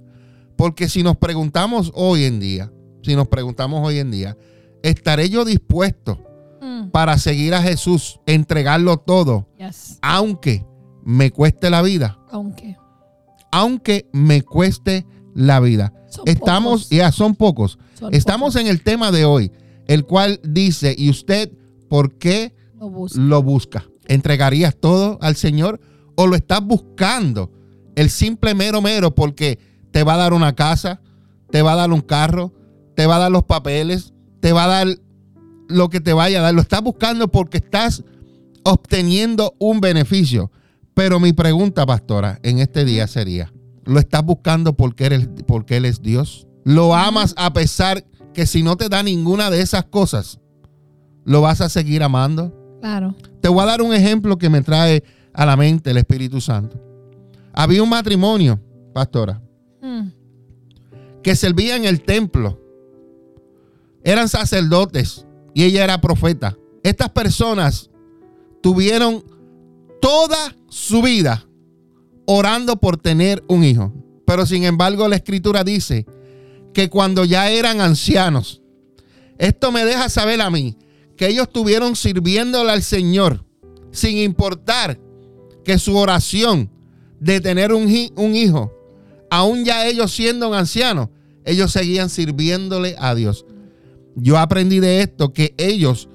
porque 0.56 0.88
si 0.88 1.02
nos 1.02 1.16
preguntamos 1.16 1.90
hoy 1.94 2.24
en 2.24 2.38
día, 2.38 2.70
si 3.02 3.16
nos 3.16 3.26
preguntamos 3.28 3.84
hoy 3.84 3.98
en 3.98 4.10
día, 4.12 4.36
¿estaré 4.82 5.28
yo 5.28 5.44
dispuesto 5.44 6.18
Mm. 6.60 6.90
para 6.90 7.18
seguir 7.18 7.54
a 7.54 7.62
Jesús, 7.62 8.20
entregarlo 8.26 8.96
todo, 8.98 9.48
Yes. 9.58 9.98
aunque 10.02 10.64
me 11.04 11.32
cueste 11.32 11.68
la 11.70 11.82
vida? 11.82 12.16
Aunque. 12.30 12.76
Aunque 13.50 14.08
me 14.12 14.42
cueste 14.42 15.04
la 15.34 15.58
vida. 15.60 15.92
Son 16.08 16.22
Estamos, 16.26 16.82
pocos. 16.84 16.90
ya 16.90 17.10
son 17.10 17.34
pocos. 17.34 17.78
Son 17.98 18.14
Estamos 18.14 18.54
pocos. 18.54 18.60
en 18.60 18.66
el 18.68 18.82
tema 18.82 19.10
de 19.10 19.24
hoy, 19.24 19.50
el 19.86 20.04
cual 20.04 20.40
dice, 20.42 20.94
¿y 20.96 21.10
usted 21.10 21.50
por 21.88 22.14
qué 22.14 22.54
busca. 22.78 23.20
lo 23.20 23.42
busca? 23.42 23.84
¿Entregarías 24.06 24.76
todo 24.76 25.18
al 25.20 25.36
Señor 25.36 25.80
o 26.16 26.26
lo 26.26 26.36
estás 26.36 26.62
buscando? 26.64 27.50
El 27.94 28.10
simple 28.10 28.54
mero 28.54 28.80
mero 28.80 29.14
porque 29.14 29.58
te 29.90 30.02
va 30.02 30.14
a 30.14 30.18
dar 30.18 30.32
una 30.32 30.54
casa, 30.54 31.00
te 31.50 31.62
va 31.62 31.74
a 31.74 31.76
dar 31.76 31.92
un 31.92 32.00
carro, 32.00 32.52
te 32.96 33.06
va 33.06 33.16
a 33.16 33.20
dar 33.20 33.30
los 33.30 33.44
papeles, 33.44 34.12
te 34.40 34.52
va 34.52 34.64
a 34.64 34.68
dar 34.68 34.88
lo 35.68 35.88
que 35.90 36.00
te 36.00 36.12
vaya 36.12 36.40
a 36.40 36.42
dar. 36.42 36.54
Lo 36.54 36.62
estás 36.62 36.82
buscando 36.82 37.28
porque 37.28 37.58
estás 37.58 38.02
obteniendo 38.64 39.54
un 39.58 39.80
beneficio. 39.80 40.50
Pero 40.94 41.20
mi 41.20 41.32
pregunta, 41.32 41.86
pastora, 41.86 42.38
en 42.42 42.58
este 42.58 42.84
día 42.84 43.06
sería, 43.06 43.52
¿lo 43.84 43.98
estás 43.98 44.24
buscando 44.24 44.74
porque, 44.74 45.06
eres, 45.06 45.28
porque 45.46 45.78
Él 45.78 45.86
es 45.86 46.02
Dios? 46.02 46.46
¿Lo 46.64 46.94
amas 46.94 47.34
a 47.38 47.52
pesar 47.52 48.04
que 48.34 48.46
si 48.46 48.62
no 48.62 48.76
te 48.76 48.88
da 48.88 49.02
ninguna 49.02 49.50
de 49.50 49.60
esas 49.60 49.84
cosas, 49.84 50.38
lo 51.24 51.40
vas 51.42 51.60
a 51.60 51.68
seguir 51.68 52.02
amando? 52.02 52.78
Claro. 52.80 53.14
Te 53.40 53.48
voy 53.48 53.62
a 53.62 53.66
dar 53.66 53.82
un 53.82 53.92
ejemplo 53.94 54.38
que 54.38 54.48
me 54.50 54.62
trae 54.62 55.02
a 55.32 55.46
la 55.46 55.56
mente 55.56 55.90
el 55.90 55.96
Espíritu 55.98 56.40
Santo. 56.40 56.80
Había 57.52 57.82
un 57.82 57.88
matrimonio, 57.88 58.58
pastora, 58.92 59.40
Mm. 59.82 60.08
que 61.22 61.34
servía 61.36 61.76
en 61.76 61.84
el 61.84 62.02
templo. 62.02 62.58
Eran 64.04 64.28
sacerdotes 64.28 65.26
y 65.54 65.64
ella 65.64 65.84
era 65.84 66.00
profeta. 66.00 66.56
Estas 66.82 67.10
personas 67.10 67.90
tuvieron 68.62 69.22
toda 70.00 70.56
su 70.68 71.02
vida 71.02 71.44
orando 72.26 72.76
por 72.76 72.96
tener 72.96 73.44
un 73.48 73.62
hijo. 73.64 73.92
Pero 74.26 74.46
sin 74.46 74.64
embargo 74.64 75.06
la 75.08 75.16
escritura 75.16 75.62
dice 75.64 76.06
que 76.72 76.88
cuando 76.88 77.24
ya 77.24 77.50
eran 77.50 77.80
ancianos, 77.80 78.62
esto 79.38 79.72
me 79.72 79.84
deja 79.84 80.08
saber 80.08 80.40
a 80.40 80.50
mí 80.50 80.76
que 81.16 81.28
ellos 81.28 81.44
estuvieron 81.48 81.96
sirviéndole 81.96 82.70
al 82.70 82.82
Señor 82.82 83.44
sin 83.90 84.16
importar 84.18 84.98
que 85.64 85.78
su 85.78 85.96
oración 85.96 86.70
de 87.20 87.40
tener 87.40 87.72
un, 87.72 87.88
hi- 87.88 88.12
un 88.16 88.34
hijo, 88.34 88.72
aún 89.30 89.64
ya 89.64 89.86
ellos 89.86 90.12
siendo 90.12 90.52
ancianos, 90.54 91.08
ellos 91.44 91.72
seguían 91.72 92.08
sirviéndole 92.08 92.96
a 92.98 93.14
Dios. 93.14 93.46
Yo 94.14 94.38
aprendí 94.38 94.80
de 94.80 95.00
esto 95.02 95.32
que 95.32 95.54
ellos 95.58 96.08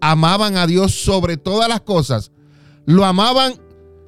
amaban 0.00 0.56
a 0.56 0.66
Dios 0.66 0.92
sobre 0.92 1.36
todas 1.36 1.68
las 1.68 1.80
cosas. 1.80 2.30
Lo 2.86 3.04
amaban 3.04 3.54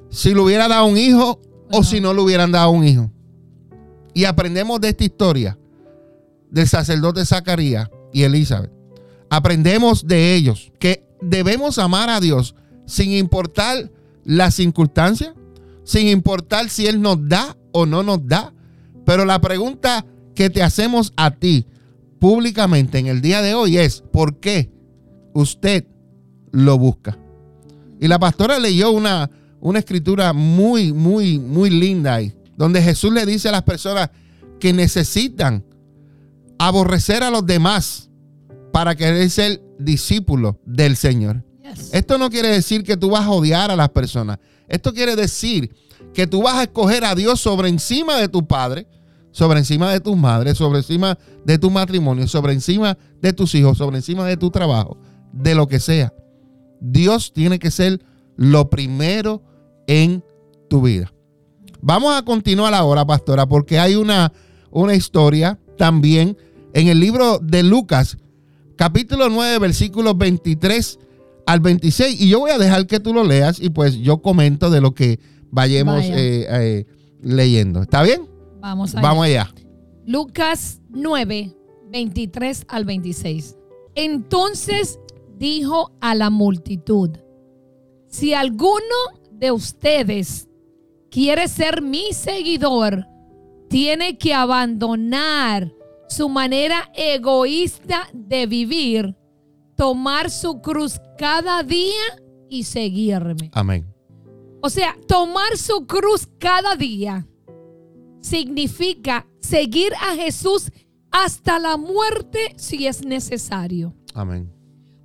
si 0.09 0.33
le 0.33 0.39
hubiera 0.41 0.67
dado 0.67 0.85
un 0.85 0.97
hijo 0.97 1.39
o 1.71 1.83
si 1.83 1.99
no 1.99 2.13
le 2.13 2.21
hubieran 2.21 2.51
dado 2.51 2.69
un 2.69 2.85
hijo. 2.85 3.11
Y 4.13 4.25
aprendemos 4.25 4.79
de 4.81 4.89
esta 4.89 5.03
historia 5.03 5.57
del 6.49 6.67
sacerdote 6.67 7.25
Zacarías 7.25 7.89
y 8.13 8.23
Elizabeth. 8.23 8.71
aprendemos 9.29 10.07
de 10.07 10.35
ellos 10.35 10.71
que 10.79 11.05
debemos 11.21 11.77
amar 11.79 12.09
a 12.09 12.19
Dios 12.19 12.55
sin 12.85 13.11
importar 13.11 13.91
las 14.23 14.55
circunstancias, 14.55 15.33
sin 15.83 16.07
importar 16.07 16.69
si 16.69 16.87
Él 16.87 17.01
nos 17.01 17.27
da 17.27 17.57
o 17.71 17.85
no 17.85 18.03
nos 18.03 18.25
da. 18.25 18.53
Pero 19.05 19.25
la 19.25 19.39
pregunta 19.39 20.05
que 20.35 20.49
te 20.49 20.63
hacemos 20.63 21.13
a 21.17 21.31
ti 21.31 21.67
públicamente 22.19 22.97
en 22.99 23.07
el 23.07 23.21
día 23.21 23.41
de 23.41 23.53
hoy 23.53 23.77
es, 23.77 24.01
¿por 24.01 24.39
qué 24.39 24.71
usted 25.33 25.85
lo 26.51 26.77
busca? 26.77 27.17
Y 27.99 28.07
la 28.07 28.19
pastora 28.19 28.59
leyó 28.59 28.91
una, 28.91 29.29
una 29.59 29.79
escritura 29.79 30.33
muy, 30.33 30.93
muy, 30.93 31.39
muy 31.39 31.69
linda 31.69 32.15
ahí, 32.15 32.33
donde 32.55 32.81
Jesús 32.81 33.13
le 33.13 33.25
dice 33.25 33.49
a 33.49 33.53
las 33.53 33.63
personas 33.63 34.09
que 34.59 34.73
necesitan 34.73 35.63
aborrecer 36.59 37.23
a 37.23 37.29
los 37.29 37.45
demás 37.45 38.09
para 38.71 38.95
querer 38.95 39.29
ser 39.29 39.61
discípulos 39.79 40.55
del 40.65 40.95
Señor. 40.95 41.43
Esto 41.91 42.17
no 42.17 42.29
quiere 42.29 42.49
decir 42.49 42.83
que 42.83 42.97
tú 42.97 43.09
vas 43.11 43.25
a 43.25 43.31
odiar 43.31 43.71
a 43.71 43.75
las 43.75 43.89
personas. 43.89 44.39
Esto 44.67 44.93
quiere 44.93 45.15
decir 45.15 45.73
que 46.13 46.27
tú 46.27 46.43
vas 46.43 46.55
a 46.55 46.63
escoger 46.63 47.05
a 47.05 47.15
Dios 47.15 47.39
sobre 47.39 47.69
encima 47.69 48.17
de 48.17 48.27
tu 48.27 48.47
padre, 48.47 48.87
sobre 49.31 49.59
encima 49.59 49.91
de 49.91 49.99
tus 49.99 50.17
madres, 50.17 50.57
sobre 50.57 50.79
encima 50.79 51.17
de 51.45 51.57
tu 51.57 51.69
matrimonio, 51.69 52.27
sobre 52.27 52.53
encima 52.53 52.97
de 53.21 53.33
tus 53.33 53.53
hijos, 53.55 53.77
sobre 53.77 53.97
encima 53.97 54.25
de 54.25 54.37
tu 54.37 54.49
trabajo, 54.49 54.97
de 55.31 55.55
lo 55.55 55.67
que 55.67 55.79
sea. 55.79 56.13
Dios 56.79 57.33
tiene 57.33 57.59
que 57.59 57.71
ser 57.71 58.01
lo 58.35 58.69
primero 58.69 59.43
en 59.87 60.23
tu 60.69 60.81
vida. 60.81 61.11
Vamos 61.81 62.15
a 62.15 62.23
continuar 62.23 62.73
ahora, 62.73 63.05
pastora, 63.05 63.45
porque 63.47 63.79
hay 63.79 63.95
una, 63.95 64.33
una 64.71 64.95
historia 64.95 65.59
también 65.77 66.37
en 66.77 66.89
el 66.89 66.99
libro 66.99 67.39
de 67.39 67.63
Lucas, 67.63 68.19
capítulo 68.75 69.29
9, 69.29 69.57
versículos 69.57 70.15
23 70.15 70.99
al 71.47 71.59
26. 71.59 72.21
Y 72.21 72.29
yo 72.29 72.41
voy 72.41 72.51
a 72.51 72.59
dejar 72.59 72.85
que 72.85 72.99
tú 72.99 73.15
lo 73.15 73.23
leas 73.23 73.59
y 73.59 73.71
pues 73.71 73.95
yo 73.95 74.19
comento 74.21 74.69
de 74.69 74.79
lo 74.79 74.93
que 74.93 75.19
vayamos 75.49 76.03
eh, 76.03 76.45
eh, 76.47 76.85
leyendo. 77.23 77.81
¿Está 77.81 78.03
bien? 78.03 78.29
Vamos 78.59 78.93
allá. 78.93 79.01
Vamos 79.01 79.25
allá. 79.25 79.51
Lucas 80.05 80.79
9, 80.89 81.55
23 81.89 82.65
al 82.67 82.85
26. 82.85 83.55
Entonces 83.95 84.99
dijo 85.35 85.93
a 85.99 86.13
la 86.13 86.29
multitud, 86.29 87.09
si 88.07 88.35
alguno 88.35 88.77
de 89.31 89.49
ustedes 89.49 90.47
quiere 91.09 91.47
ser 91.47 91.81
mi 91.81 92.13
seguidor, 92.13 93.07
tiene 93.67 94.19
que 94.19 94.35
abandonar 94.35 95.73
su 96.07 96.29
manera 96.29 96.91
egoísta 96.93 98.09
de 98.13 98.45
vivir, 98.47 99.15
tomar 99.75 100.29
su 100.29 100.61
cruz 100.61 100.99
cada 101.17 101.63
día 101.63 102.03
y 102.49 102.63
seguirme. 102.63 103.51
Amén. 103.53 103.85
O 104.61 104.69
sea, 104.69 104.97
tomar 105.07 105.57
su 105.57 105.85
cruz 105.85 106.27
cada 106.39 106.75
día 106.75 107.27
significa 108.21 109.27
seguir 109.39 109.93
a 109.95 110.15
Jesús 110.15 110.71
hasta 111.11 111.59
la 111.59 111.77
muerte 111.77 112.53
si 112.57 112.87
es 112.87 113.05
necesario. 113.05 113.93
Amén. 114.13 114.51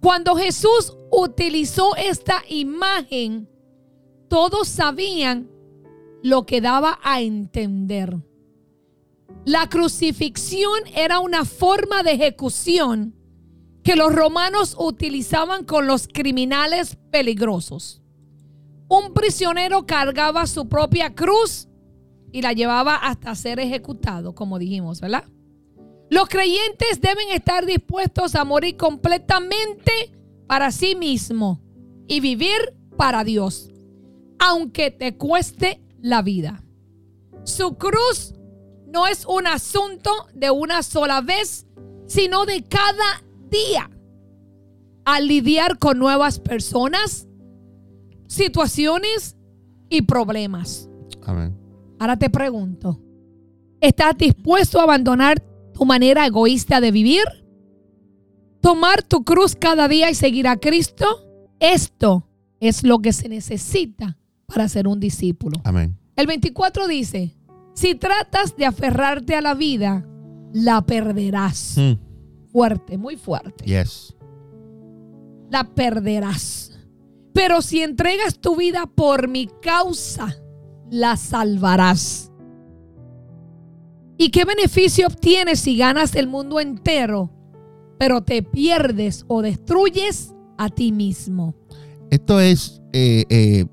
Cuando 0.00 0.35
Jesús 0.35 0.97
utilizó 1.11 1.94
esta 1.97 2.42
imagen, 2.49 3.49
todos 4.28 4.66
sabían 4.66 5.49
lo 6.23 6.44
que 6.44 6.61
daba 6.61 6.99
a 7.02 7.21
entender. 7.21 8.16
La 9.44 9.68
crucifixión 9.68 10.80
era 10.94 11.18
una 11.18 11.44
forma 11.44 12.02
de 12.02 12.12
ejecución 12.12 13.14
que 13.82 13.96
los 13.96 14.14
romanos 14.14 14.76
utilizaban 14.78 15.64
con 15.64 15.86
los 15.86 16.06
criminales 16.06 16.96
peligrosos. 17.10 18.00
Un 18.88 19.12
prisionero 19.14 19.86
cargaba 19.86 20.46
su 20.46 20.68
propia 20.68 21.14
cruz 21.14 21.68
y 22.30 22.42
la 22.42 22.52
llevaba 22.52 22.94
hasta 22.96 23.35
ser 23.35 23.59
ejecutado, 23.59 24.35
como 24.35 24.59
dijimos, 24.59 25.00
¿verdad? 25.00 25.24
Los 26.09 26.28
creyentes 26.28 27.00
deben 27.00 27.30
estar 27.30 27.66
dispuestos 27.66 28.35
a 28.35 28.44
morir 28.44 28.76
completamente 28.76 30.12
para 30.46 30.70
sí 30.70 30.94
mismo 30.94 31.61
y 32.07 32.20
vivir 32.20 32.76
para 32.96 33.24
Dios, 33.24 33.70
aunque 34.38 34.90
te 34.90 35.16
cueste 35.16 35.80
la 36.00 36.22
vida. 36.22 36.62
Su 37.44 37.76
cruz 37.76 38.35
no 38.92 39.07
es 39.07 39.24
un 39.24 39.46
asunto 39.46 40.11
de 40.35 40.50
una 40.50 40.83
sola 40.83 41.22
vez, 41.22 41.66
sino 42.07 42.44
de 42.44 42.62
cada 42.62 43.22
día. 43.48 43.90
Al 45.05 45.26
lidiar 45.26 45.78
con 45.78 45.98
nuevas 45.98 46.38
personas, 46.38 47.26
situaciones 48.28 49.37
y 49.88 50.02
problemas. 50.02 50.88
Amén. 51.24 51.57
Ahora 51.98 52.18
te 52.18 52.31
pregunto, 52.31 53.00
¿estás 53.81 54.16
dispuesto 54.16 54.78
a 54.78 54.85
abandonar 54.85 55.40
tu 55.72 55.85
manera 55.85 56.26
egoísta 56.26 56.81
de 56.81 56.90
vivir? 56.90 57.24
¿Tomar 58.61 59.02
tu 59.02 59.24
cruz 59.24 59.57
cada 59.57 59.88
día 59.88 60.11
y 60.11 60.14
seguir 60.14 60.46
a 60.46 60.57
Cristo? 60.57 61.07
Esto 61.59 62.28
es 62.61 62.85
lo 62.85 62.98
que 63.00 63.12
se 63.12 63.28
necesita 63.28 64.18
para 64.46 64.68
ser 64.68 64.87
un 64.87 65.00
discípulo. 65.00 65.61
Amén. 65.64 65.96
El 66.14 66.26
24 66.26 66.87
dice, 66.87 67.35
si 67.74 67.94
tratas 67.94 68.56
de 68.56 68.66
aferrarte 68.66 69.35
a 69.35 69.40
la 69.40 69.54
vida, 69.54 70.06
la 70.52 70.82
perderás. 70.82 71.76
Mm. 71.76 71.92
Fuerte, 72.50 72.98
muy 72.98 73.16
fuerte. 73.16 73.64
Yes. 73.64 74.14
La 75.50 75.64
perderás. 75.64 76.78
Pero 77.32 77.62
si 77.62 77.82
entregas 77.82 78.38
tu 78.38 78.56
vida 78.56 78.87
por 78.87 79.28
mi 79.28 79.48
causa, 79.62 80.37
la 80.90 81.16
salvarás. 81.16 82.30
¿Y 84.18 84.30
qué 84.30 84.44
beneficio 84.44 85.06
obtienes 85.06 85.61
si 85.61 85.76
ganas 85.76 86.14
el 86.14 86.28
mundo 86.28 86.61
entero, 86.61 87.30
pero 87.98 88.22
te 88.22 88.42
pierdes 88.42 89.24
o 89.28 89.42
destruyes 89.42 90.35
a 90.58 90.68
ti 90.68 90.92
mismo? 90.92 91.54
Esto 92.11 92.38
es 92.38 92.82
eh, 92.92 93.24
eh, 93.30 93.64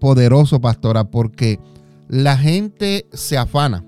poderoso, 0.00 0.60
pastora, 0.60 1.08
porque 1.08 1.60
la 2.14 2.36
gente 2.36 3.06
se 3.14 3.38
afana 3.38 3.80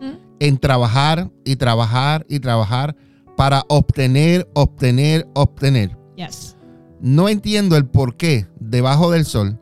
¿Mm? 0.00 0.16
en 0.40 0.58
trabajar 0.58 1.30
y 1.44 1.54
trabajar 1.54 2.26
y 2.28 2.40
trabajar 2.40 2.96
para 3.36 3.62
obtener, 3.68 4.48
obtener, 4.52 5.28
obtener. 5.34 5.96
Yes. 6.16 6.56
No 7.00 7.28
entiendo 7.28 7.76
el 7.76 7.86
por 7.86 8.16
qué 8.16 8.48
debajo 8.58 9.12
del 9.12 9.24
sol 9.24 9.60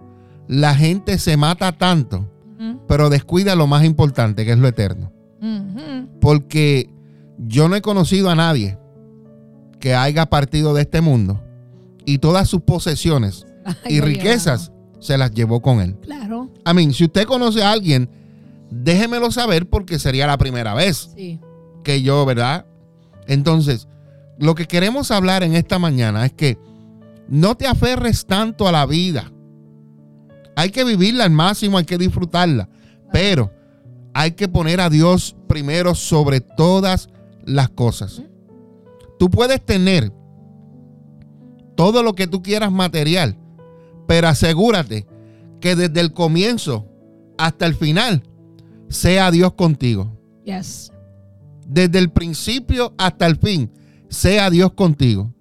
la 0.49 0.75
gente 0.75 1.19
se 1.19 1.37
mata 1.37 1.73
tanto, 1.73 2.27
Ujú, 2.59 2.81
pero 2.89 3.11
descuida 3.11 3.55
lo 3.55 3.67
más 3.67 3.85
importante, 3.85 4.45
que 4.47 4.53
es 4.53 4.59
lo 4.59 4.67
eterno. 4.67 5.13
ujú. 5.43 6.09
Porque 6.23 6.89
yo 7.39 7.69
no 7.69 7.77
he 7.77 7.83
conocido 7.83 8.31
a 8.31 8.35
nadie 8.35 8.79
que 9.79 9.95
haya 9.95 10.25
partido 10.27 10.73
de 10.73 10.83
este 10.83 11.03
mundo 11.03 11.39
y 12.07 12.17
todas 12.19 12.49
sus 12.49 12.63
posesiones 12.63 13.47
Ay, 13.85 13.97
y 13.97 14.01
riquezas 14.01 14.73
se 15.01 15.19
las 15.19 15.33
llevó 15.33 15.61
con 15.61 15.81
él. 15.81 15.97
Claro, 16.01 16.40
A 16.65 16.75
mí, 16.75 16.93
si 16.93 17.05
usted 17.05 17.25
conoce 17.25 17.63
a 17.63 17.73
alguien, 17.73 18.09
déjemelo 18.71 19.31
saber 19.31 19.69
porque 19.69 19.99
sería 19.99 20.27
la 20.27 20.39
primera 20.39 20.75
vez 20.75 21.11
sí. 21.17 21.41
que 21.85 22.03
yo, 22.03 22.25
¿verdad? 22.25 22.67
Entonces, 23.27 23.89
lo 24.39 24.55
que 24.55 24.67
queremos 24.67 25.11
hablar 25.11 25.43
en 25.43 25.55
esta 25.55 25.79
mañana 25.79 26.25
es 26.25 26.33
que 26.33 26.59
no 27.29 27.57
te 27.57 27.67
aferres 27.67 28.27
tanto 28.27 28.67
a 28.67 28.73
la 28.73 28.87
vida. 28.87 29.31
Hay 30.57 30.71
que 30.71 30.85
vivirla 30.85 31.25
al 31.25 31.31
máximo, 31.31 31.79
hay 31.79 31.85
que 31.85 31.99
disfrutarla, 31.99 32.69
pero 33.13 33.53
hay 34.15 34.33
que 34.33 34.49
poner 34.49 34.81
a 34.81 34.91
Dios 34.91 35.37
primero 35.47 35.95
sobre 35.95 36.41
todas 36.41 37.09
las 37.45 37.69
cosas. 37.71 38.23
Tú 39.19 39.31
puedes 39.31 39.65
tener 39.65 40.13
todo 41.77 42.03
lo 42.03 42.15
que 42.15 42.27
tú 42.27 42.43
quieras 42.43 42.73
material, 42.73 43.37
pero 44.07 44.29
asegúrate 44.29 45.07
que 45.61 45.77
desde 45.77 46.01
el 46.01 46.13
comienzo 46.13 46.87
hasta 47.39 47.67
el 47.67 47.75
final 47.75 48.23
sea 48.89 49.31
Dios 49.31 49.53
contigo 49.55 50.17
Yes. 50.45 50.91
desde 51.67 51.99
el 51.99 52.11
principio 52.11 52.93
hasta 52.99 53.27
el 53.27 53.37
fin, 53.37 53.71
sea 54.09 54.51
Dios 54.51 54.73
contigo. 54.73 55.33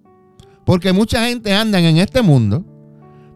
Porque 0.65 0.93
mucha 0.93 1.25
gente 1.25 1.51
anda 1.53 1.79
en 1.79 1.97
este 1.97 2.21
mundo 2.21 2.63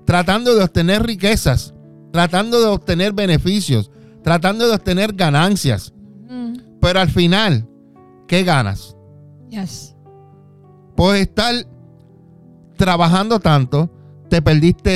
tratando 0.06 0.54
de 0.54 0.64
obtener 0.64 1.02
riquezas, 1.04 1.74
tratando 2.12 2.60
de 2.60 2.68
obtener 2.68 3.14
beneficios, 3.14 3.90
tratando 4.22 4.68
de 4.68 4.76
obtener 4.76 5.14
ganancias. 5.14 5.94
Mm, 6.30 6.54
Pero 6.80 7.00
al 7.00 7.10
final, 7.10 7.68
¿qué 8.28 8.44
ganas? 8.44 8.96
Yes. 9.50 9.96
Por 10.96 11.16
estar 11.16 11.56
trabajando 12.78 13.40
tanto, 13.40 13.90
te 14.30 14.42
perdiste 14.42 14.96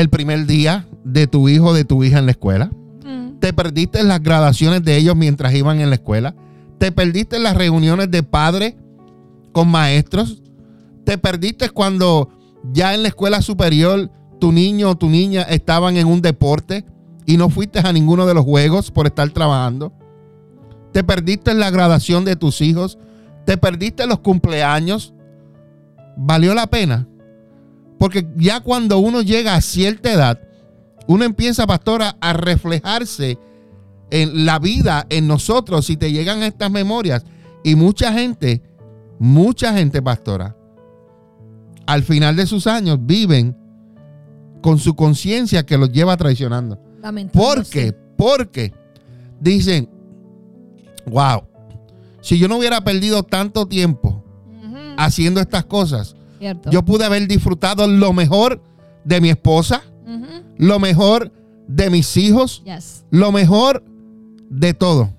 el 0.00 0.10
primer 0.10 0.46
día 0.46 0.86
de 1.04 1.26
tu 1.26 1.48
hijo 1.48 1.66
o 1.66 1.74
de 1.74 1.84
tu 1.84 2.04
hija 2.04 2.18
en 2.18 2.26
la 2.26 2.32
escuela. 2.32 2.70
Mm, 3.04 3.38
Te 3.40 3.52
perdiste 3.52 4.02
las 4.04 4.22
graduaciones 4.22 4.84
de 4.84 4.96
ellos 4.96 5.16
mientras 5.16 5.54
iban 5.54 5.80
en 5.80 5.90
la 5.90 5.96
escuela. 5.96 6.34
Te 6.78 6.92
perdiste 6.92 7.38
las 7.38 7.56
reuniones 7.56 8.10
de 8.10 8.22
padres 8.22 8.74
con 9.52 9.68
maestros 9.68 10.40
Te 11.04 11.18
perdiste 11.18 11.70
cuando 11.70 12.28
ya 12.72 12.94
en 12.94 13.02
la 13.02 13.08
escuela 13.08 13.42
superior 13.42 14.10
tu 14.38 14.52
niño 14.52 14.90
o 14.90 14.96
tu 14.96 15.08
niña 15.08 15.42
estaban 15.42 15.96
en 15.96 16.06
un 16.06 16.20
deporte 16.20 16.84
y 17.26 17.36
no 17.36 17.50
fuiste 17.50 17.80
a 17.80 17.92
ninguno 17.92 18.26
de 18.26 18.34
los 18.34 18.44
juegos 18.44 18.90
por 18.90 19.06
estar 19.06 19.28
trabajando. 19.30 19.92
Te 20.92 21.02
perdiste 21.02 21.54
la 21.54 21.70
graduación 21.70 22.24
de 22.24 22.36
tus 22.36 22.60
hijos. 22.60 22.98
Te 23.46 23.56
perdiste 23.56 24.06
los 24.06 24.20
cumpleaños. 24.20 25.12
¿Valió 26.16 26.54
la 26.54 26.66
pena? 26.68 27.08
Porque 27.98 28.28
ya 28.36 28.60
cuando 28.60 28.98
uno 28.98 29.22
llega 29.22 29.54
a 29.54 29.60
cierta 29.60 30.12
edad, 30.12 30.40
uno 31.06 31.24
empieza, 31.24 31.66
pastora, 31.66 32.16
a 32.20 32.32
reflejarse 32.32 33.38
en 34.10 34.46
la 34.46 34.58
vida, 34.58 35.06
en 35.10 35.26
nosotros, 35.26 35.86
si 35.86 35.96
te 35.96 36.12
llegan 36.12 36.42
estas 36.42 36.70
memorias. 36.70 37.24
Y 37.64 37.74
mucha 37.74 38.12
gente, 38.12 38.62
mucha 39.18 39.74
gente, 39.74 40.00
pastora, 40.00 40.56
al 41.86 42.02
final 42.02 42.36
de 42.36 42.46
sus 42.46 42.66
años 42.66 42.98
viven 43.00 43.56
con 44.60 44.78
su 44.78 44.94
conciencia 44.94 45.64
que 45.64 45.78
los 45.78 45.90
lleva 45.90 46.16
traicionando. 46.16 46.78
¿Por 47.32 47.64
qué? 47.66 47.94
Porque 48.16 48.72
dicen, 49.40 49.88
wow, 51.06 51.42
si 52.20 52.38
yo 52.38 52.48
no 52.48 52.58
hubiera 52.58 52.82
perdido 52.82 53.22
tanto 53.22 53.66
tiempo 53.66 54.22
haciendo 54.98 55.40
estas 55.40 55.64
cosas, 55.64 56.16
yo 56.70 56.84
pude 56.84 57.04
haber 57.04 57.26
disfrutado 57.28 57.86
lo 57.86 58.12
mejor 58.12 58.62
de 59.04 59.20
mi 59.20 59.30
esposa, 59.30 59.82
lo 60.56 60.78
mejor 60.78 61.32
de 61.66 61.90
mis 61.90 62.16
hijos, 62.16 62.62
lo 63.10 63.32
mejor 63.32 63.84
de 64.50 64.74
todo. 64.74 65.10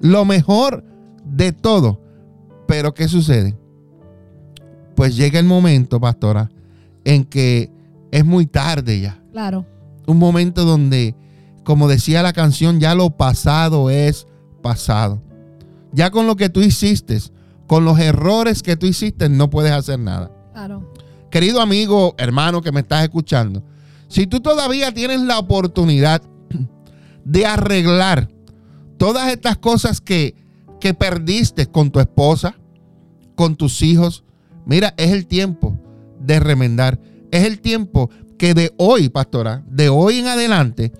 Lo 0.00 0.24
mejor 0.24 0.84
de 1.24 1.52
todo. 1.52 2.00
Pero 2.66 2.94
¿qué 2.94 3.08
sucede? 3.08 3.56
Pues 4.94 5.16
llega 5.16 5.38
el 5.38 5.46
momento, 5.46 6.00
pastora, 6.00 6.50
en 7.04 7.24
que 7.24 7.70
es 8.10 8.24
muy 8.24 8.46
tarde 8.46 9.00
ya. 9.00 9.22
Claro. 9.32 9.66
Un 10.06 10.18
momento 10.18 10.64
donde, 10.64 11.14
como 11.64 11.88
decía 11.88 12.22
la 12.22 12.32
canción, 12.32 12.80
ya 12.80 12.94
lo 12.94 13.10
pasado 13.10 13.90
es 13.90 14.26
pasado. 14.62 15.22
Ya 15.92 16.10
con 16.10 16.26
lo 16.26 16.36
que 16.36 16.48
tú 16.48 16.60
hiciste, 16.60 17.18
con 17.66 17.84
los 17.84 17.98
errores 17.98 18.62
que 18.62 18.76
tú 18.76 18.86
hiciste, 18.86 19.28
no 19.28 19.50
puedes 19.50 19.72
hacer 19.72 19.98
nada. 19.98 20.30
Claro. 20.52 20.92
Querido 21.30 21.60
amigo, 21.60 22.14
hermano 22.18 22.60
que 22.60 22.72
me 22.72 22.80
estás 22.80 23.02
escuchando, 23.02 23.62
si 24.08 24.26
tú 24.26 24.40
todavía 24.40 24.92
tienes 24.92 25.20
la 25.20 25.38
oportunidad 25.38 26.22
de 27.24 27.46
arreglar 27.46 28.28
todas 28.98 29.32
estas 29.32 29.56
cosas 29.56 30.00
que, 30.00 30.34
que 30.80 30.92
perdiste 30.92 31.66
con 31.66 31.90
tu 31.90 32.00
esposa, 32.00 32.56
con 33.34 33.56
tus 33.56 33.80
hijos, 33.82 34.24
mira, 34.66 34.92
es 34.98 35.10
el 35.10 35.26
tiempo 35.26 35.78
de 36.20 36.40
remendar. 36.40 37.00
Es 37.30 37.44
el 37.44 37.60
tiempo 37.60 38.10
que 38.38 38.54
de 38.54 38.72
hoy, 38.76 39.08
pastora, 39.08 39.62
de 39.66 39.88
hoy 39.88 40.18
en 40.18 40.26
adelante, 40.26 40.92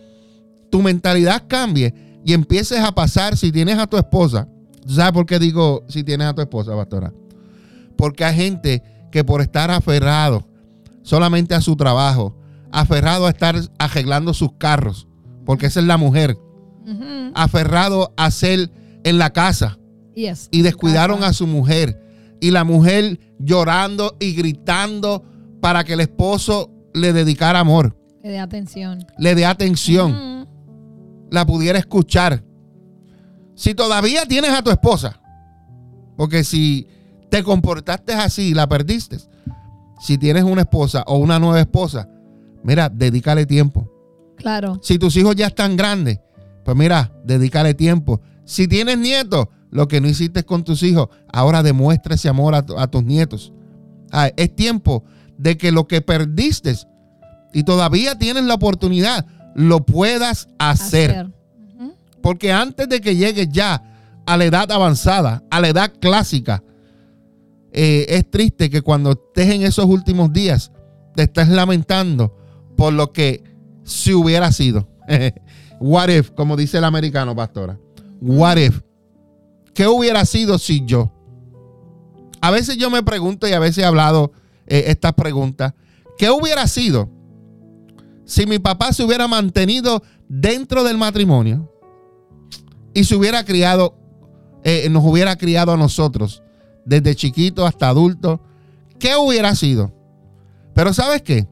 tu 0.71 0.81
mentalidad 0.81 1.45
cambie 1.47 1.95
y 2.25 2.33
empieces 2.33 2.81
a 2.81 2.93
pasar, 2.93 3.37
si 3.37 3.53
tienes 3.53 3.79
a 3.79 3.87
tu 3.87 3.97
esposa, 3.97 4.49
¿sabes 4.87 5.13
por 5.13 5.27
qué 5.27 5.39
digo 5.39 5.85
si 5.89 6.05
tienes 6.05 6.27
a 6.27 6.35
tu 6.35 6.43
esposa, 6.43 6.75
pastora? 6.75 7.13
Porque 7.97 8.25
hay 8.25 8.35
gente 8.35 8.83
que 9.11 9.25
por 9.25 9.41
estar 9.41 9.71
aferrado 9.71 10.47
solamente 11.03 11.55
a 11.55 11.61
su 11.61 11.77
trabajo, 11.77 12.37
aferrado 12.71 13.27
a 13.27 13.31
estar 13.31 13.57
arreglando 13.79 14.35
sus 14.35 14.53
carros, 14.59 15.07
porque 15.45 15.67
esa 15.67 15.81
es 15.81 15.87
la 15.87 15.97
mujer, 15.97 16.39
aferrado 17.35 18.13
a 18.17 18.31
ser 18.31 18.71
en 19.05 19.19
la 19.19 19.31
casa 19.31 19.79
y 20.15 20.63
descuidaron 20.63 21.25
a 21.25 21.33
su 21.33 21.47
mujer 21.47 22.01
y 22.41 22.51
la 22.51 22.65
mujer 22.65 23.21
llorando 23.39 24.17
y 24.19 24.35
gritando 24.35 25.25
para 25.61 25.85
que 25.85 25.93
el 25.93 26.01
esposo 26.01 26.71
le 26.93 27.13
dedicara 27.13 27.61
amor. 27.61 27.97
Le 28.23 28.31
dé 28.31 28.39
atención. 28.39 29.05
Le 29.19 29.35
dé 29.35 29.47
atención. 29.47 30.49
La 31.31 31.47
pudiera 31.47 31.79
escuchar. 31.79 32.45
Si 33.55 33.75
todavía 33.75 34.27
tienes 34.27 34.51
a 34.51 34.63
tu 34.63 34.71
esposa, 34.71 35.21
porque 36.17 36.45
si 36.45 36.87
te 37.31 37.43
comportaste 37.43 38.13
así 38.13 38.49
y 38.49 38.55
la 38.55 38.69
perdiste, 38.69 39.19
si 40.01 40.19
tienes 40.19 40.45
una 40.45 40.63
esposa 40.63 41.05
o 41.07 41.19
una 41.19 41.39
nueva 41.39 41.61
esposa, 41.61 42.09
mira, 42.63 42.89
dedícale 42.89 43.47
tiempo. 43.47 43.89
Claro. 44.37 44.81
Si 44.83 44.99
tus 44.99 45.17
hijos 45.17 45.37
ya 45.37 45.47
están 45.47 45.77
grandes, 45.77 46.19
pues 46.65 46.77
mira, 46.77 47.13
dedícale 47.25 47.75
tiempo. 47.75 48.21
Si 48.45 48.67
tienes 48.67 48.99
nietos, 48.99 49.47
lo 49.71 49.89
que 49.89 50.01
no 50.01 50.09
hiciste 50.09 50.45
con 50.45 50.65
tus 50.65 50.83
hijos, 50.83 51.09
ahora 51.33 51.63
demuestra 51.63 52.15
ese 52.15 52.29
amor 52.29 52.55
a, 52.55 52.87
tus 52.89 53.05
nietos. 53.05 53.53
Ah, 54.11 54.31
es 54.37 54.55
tiempo 54.55 55.05
de 55.39 55.57
que 55.57 55.73
lo 55.73 55.87
que 55.87 56.03
perdiste 56.03 56.77
y 57.53 57.65
todavía 57.65 58.19
tienes 58.19 58.45
la 58.45 58.55
oportunidad, 58.55 59.27
lo 59.55 59.85
puedas 59.87 60.49
hacer. 60.59 61.31
Porque 62.23 62.53
antes 62.53 62.89
de 62.89 63.01
que 63.01 63.17
llegues 63.17 63.49
ya 63.51 63.83
a 64.27 64.37
la 64.37 64.45
edad 64.45 64.71
avanzada, 64.71 65.43
a 65.51 65.61
la 65.61 65.69
edad 65.69 65.93
clásica, 66.01 66.63
eh, 67.73 68.07
es 68.09 68.31
triste 68.31 68.71
que 68.71 68.83
cuando 68.83 69.13
estés 69.13 69.51
en 69.51 69.63
esos 69.63 69.87
últimos 69.87 70.33
días, 70.33 70.71
te 71.15 71.25
estés 71.25 71.49
lamentando 71.49 72.37
por 72.77 72.93
lo 72.93 73.13
que 73.13 73.43
si 73.85 74.15
hubiera 74.15 74.53
sido. 74.53 74.89
What 75.81 76.09
if, 76.11 76.31
como 76.31 76.57
dice 76.57 76.79
el 76.79 76.85
americano, 76.85 77.35
pastora. 77.35 77.79
What 78.21 78.57
if. 78.57 78.81
¿Qué 79.75 79.89
hubiera 79.89 80.25
sido 80.25 80.59
si 80.59 80.85
yo? 80.85 81.13
A 82.41 82.51
veces 82.51 82.77
yo 82.77 82.91
me 82.91 83.03
pregunto 83.03 83.49
y 83.49 83.53
a 83.53 83.59
veces 83.59 83.79
he 83.79 83.85
hablado 83.85 84.33
eh, 84.67 84.85
estas 84.89 85.15
preguntas. 85.15 85.75
¿Qué 86.19 86.31
hubiera 86.31 86.69
sido 86.69 87.11
si 88.25 88.47
mi 88.47 88.59
papá 88.59 88.93
se 88.93 89.03
hubiera 89.03 89.27
mantenido 89.29 90.03
dentro 90.29 90.85
del 90.85 90.99
matrimonio 90.99 91.73
y 92.95 93.05
se 93.05 93.17
hubiera 93.17 93.45
criado, 93.45 93.95
eh, 94.65 94.89
nos 94.91 95.05
hubiera 95.05 95.37
criado 95.37 95.73
a 95.73 95.77
nosotros, 95.77 96.43
desde 96.85 97.15
chiquito 97.15 97.67
hasta 97.67 97.89
adulto? 97.89 98.41
¿Qué 98.99 99.17
hubiera 99.17 99.55
sido? 99.55 99.93
Pero 100.75 100.93
¿sabes 100.93 101.23
qué? 101.23 101.47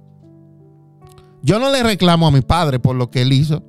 Yo 1.42 1.58
no 1.58 1.70
le 1.70 1.82
reclamo 1.82 2.26
a 2.26 2.30
mi 2.30 2.42
padre 2.42 2.78
por 2.78 2.96
lo 2.96 3.10
que 3.10 3.22
él 3.22 3.32
hizo. 3.32 3.62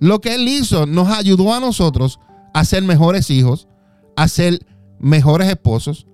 Lo 0.00 0.20
que 0.20 0.34
él 0.34 0.48
hizo 0.48 0.86
nos 0.86 1.08
ayudó 1.08 1.54
a 1.54 1.60
nosotros 1.60 2.18
a 2.52 2.64
ser 2.64 2.82
mejores 2.82 3.30
hijos, 3.30 3.68
a 4.16 4.28
ser 4.28 4.64
mejores 4.98 5.48
esposos. 5.48 6.06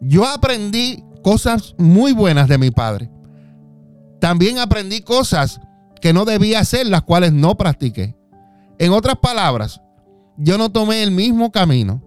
Yo 0.00 0.26
aprendí 0.26 1.04
cosas 1.22 1.74
muy 1.78 2.12
buenas 2.12 2.48
de 2.48 2.58
mi 2.58 2.70
padre. 2.70 3.10
También 4.20 4.58
aprendí 4.58 5.02
cosas 5.02 5.60
que 6.00 6.12
no 6.12 6.24
debía 6.24 6.60
hacer, 6.60 6.86
las 6.86 7.02
cuales 7.02 7.32
no 7.32 7.56
practiqué. 7.56 8.17
En 8.78 8.92
otras 8.92 9.16
palabras, 9.16 9.80
yo 10.36 10.56
no 10.56 10.70
tomé 10.70 11.02
el 11.02 11.10
mismo 11.10 11.50
camino 11.50 12.02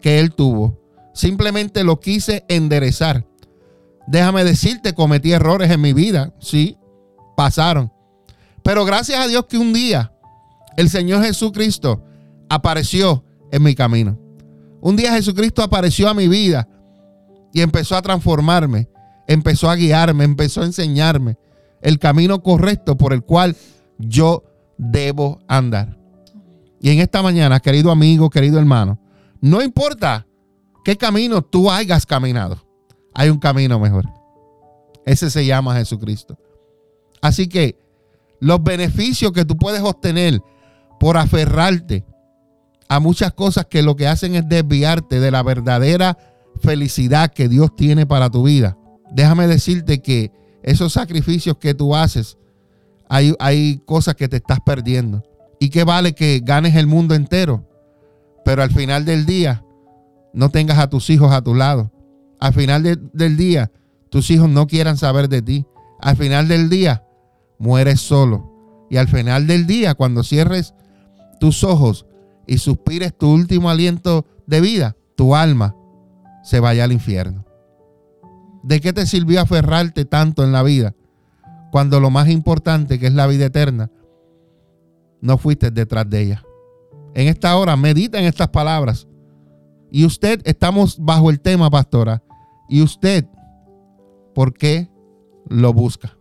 que 0.00 0.20
él 0.20 0.32
tuvo. 0.32 0.78
Simplemente 1.12 1.84
lo 1.84 2.00
quise 2.00 2.44
enderezar. 2.48 3.26
Déjame 4.06 4.44
decirte, 4.44 4.94
cometí 4.94 5.32
errores 5.32 5.70
en 5.70 5.80
mi 5.80 5.92
vida. 5.92 6.32
Sí, 6.40 6.78
pasaron. 7.36 7.92
Pero 8.62 8.84
gracias 8.84 9.20
a 9.20 9.28
Dios 9.28 9.46
que 9.46 9.58
un 9.58 9.72
día 9.72 10.12
el 10.76 10.88
Señor 10.90 11.24
Jesucristo 11.24 12.02
apareció 12.48 13.24
en 13.50 13.62
mi 13.62 13.74
camino. 13.74 14.18
Un 14.80 14.96
día 14.96 15.12
Jesucristo 15.12 15.62
apareció 15.62 16.08
a 16.08 16.14
mi 16.14 16.28
vida 16.28 16.68
y 17.52 17.60
empezó 17.60 17.96
a 17.96 18.02
transformarme, 18.02 18.88
empezó 19.26 19.70
a 19.70 19.76
guiarme, 19.76 20.24
empezó 20.24 20.62
a 20.62 20.66
enseñarme 20.66 21.36
el 21.80 21.98
camino 21.98 22.42
correcto 22.42 22.96
por 22.96 23.12
el 23.12 23.22
cual 23.22 23.56
yo 23.98 24.44
debo 24.78 25.40
andar. 25.48 25.98
Y 26.80 26.90
en 26.90 27.00
esta 27.00 27.22
mañana, 27.22 27.60
querido 27.60 27.90
amigo, 27.90 28.30
querido 28.30 28.58
hermano, 28.58 28.98
no 29.40 29.62
importa 29.62 30.26
qué 30.84 30.96
camino 30.96 31.42
tú 31.42 31.70
hayas 31.70 32.06
caminado, 32.06 32.58
hay 33.14 33.30
un 33.30 33.38
camino 33.38 33.78
mejor. 33.78 34.06
Ese 35.04 35.30
se 35.30 35.46
llama 35.46 35.76
Jesucristo. 35.76 36.38
Así 37.22 37.48
que 37.48 37.78
los 38.40 38.62
beneficios 38.62 39.32
que 39.32 39.44
tú 39.44 39.56
puedes 39.56 39.82
obtener 39.82 40.40
por 41.00 41.16
aferrarte 41.16 42.04
a 42.88 43.00
muchas 43.00 43.32
cosas 43.32 43.66
que 43.66 43.82
lo 43.82 43.96
que 43.96 44.06
hacen 44.06 44.34
es 44.34 44.48
desviarte 44.48 45.20
de 45.20 45.30
la 45.30 45.42
verdadera 45.42 46.18
felicidad 46.60 47.32
que 47.32 47.48
Dios 47.48 47.74
tiene 47.74 48.06
para 48.06 48.30
tu 48.30 48.44
vida. 48.44 48.76
Déjame 49.10 49.46
decirte 49.46 50.02
que 50.02 50.32
esos 50.62 50.92
sacrificios 50.92 51.56
que 51.58 51.74
tú 51.74 51.94
haces, 51.94 52.38
hay, 53.08 53.34
hay 53.38 53.82
cosas 53.84 54.14
que 54.14 54.28
te 54.28 54.36
estás 54.36 54.60
perdiendo. 54.60 55.22
¿Y 55.58 55.70
qué 55.70 55.84
vale 55.84 56.14
que 56.14 56.40
ganes 56.44 56.76
el 56.76 56.86
mundo 56.86 57.14
entero? 57.14 57.66
Pero 58.44 58.62
al 58.62 58.70
final 58.70 59.04
del 59.04 59.26
día 59.26 59.64
no 60.32 60.50
tengas 60.50 60.78
a 60.78 60.88
tus 60.88 61.08
hijos 61.10 61.32
a 61.32 61.42
tu 61.42 61.54
lado. 61.54 61.90
Al 62.38 62.52
final 62.52 62.82
del 63.12 63.36
día 63.36 63.72
tus 64.10 64.30
hijos 64.30 64.48
no 64.48 64.66
quieran 64.66 64.96
saber 64.96 65.28
de 65.28 65.42
ti. 65.42 65.66
Al 66.00 66.16
final 66.16 66.48
del 66.48 66.68
día 66.68 67.04
mueres 67.58 68.00
solo. 68.00 68.52
Y 68.90 68.98
al 68.98 69.08
final 69.08 69.46
del 69.46 69.66
día, 69.66 69.94
cuando 69.94 70.22
cierres 70.22 70.74
tus 71.40 71.64
ojos 71.64 72.06
y 72.46 72.58
suspires 72.58 73.16
tu 73.16 73.32
último 73.32 73.68
aliento 73.68 74.26
de 74.46 74.60
vida, 74.60 74.96
tu 75.16 75.34
alma 75.34 75.74
se 76.44 76.60
vaya 76.60 76.84
al 76.84 76.92
infierno. 76.92 77.44
¿De 78.62 78.80
qué 78.80 78.92
te 78.92 79.06
sirvió 79.06 79.40
aferrarte 79.40 80.04
tanto 80.04 80.44
en 80.44 80.52
la 80.52 80.62
vida 80.62 80.94
cuando 81.76 82.00
lo 82.00 82.08
más 82.08 82.30
importante, 82.30 82.98
que 82.98 83.06
es 83.06 83.12
la 83.12 83.26
vida 83.26 83.44
eterna, 83.44 83.90
no 85.20 85.36
fuiste 85.36 85.70
detrás 85.70 86.08
de 86.08 86.22
ella? 86.22 86.42
En 87.12 87.28
esta 87.28 87.54
hora, 87.54 87.76
medita 87.76 88.18
en 88.18 88.24
estas 88.24 88.48
palabras. 88.48 89.06
Y 89.90 90.06
usted, 90.06 90.40
estamos 90.46 90.96
bajo 90.98 91.28
el 91.28 91.38
tema, 91.38 91.68
pastora. 91.68 92.22
Y 92.66 92.80
usted, 92.80 93.26
¿por 94.34 94.54
qué 94.54 94.88
lo 95.50 95.74
busca? 95.74 96.16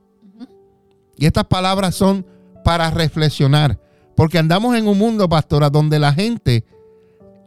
Y 1.16 1.26
estas 1.26 1.46
palabras 1.46 1.96
son 1.96 2.26
para 2.66 2.92
reflexionar. 2.92 3.80
Porque 4.14 4.40
andamos 4.40 4.76
en 4.76 4.90
un 4.90 4.98
mundo, 4.98 5.30
pastora, 5.30 5.70
donde 5.70 6.00
la 6.00 6.12
gente 6.12 6.66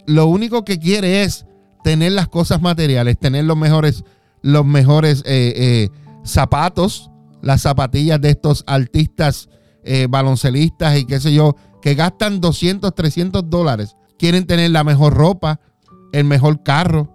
lo 0.06 0.28
único 0.28 0.64
que 0.64 0.78
quiere 0.78 1.24
es 1.24 1.44
tener 1.84 2.12
las 2.12 2.28
cosas 2.28 2.62
materiales, 2.62 3.18
tener 3.18 3.44
los 3.44 3.58
mejores, 3.58 4.02
los 4.40 4.64
mejores 4.64 5.22
eh, 5.26 5.52
eh, 5.54 5.88
zapatos, 6.24 7.10
las 7.42 7.62
zapatillas 7.62 8.20
de 8.20 8.30
estos 8.30 8.64
artistas 8.66 9.48
eh, 9.84 10.06
baloncelistas 10.08 10.98
y 10.98 11.06
qué 11.06 11.20
sé 11.20 11.32
yo, 11.32 11.56
que 11.80 11.94
gastan 11.94 12.40
200, 12.40 12.94
300 12.94 13.48
dólares. 13.48 13.96
Quieren 14.18 14.46
tener 14.46 14.70
la 14.70 14.84
mejor 14.84 15.14
ropa, 15.14 15.60
el 16.12 16.24
mejor 16.24 16.62
carro, 16.62 17.08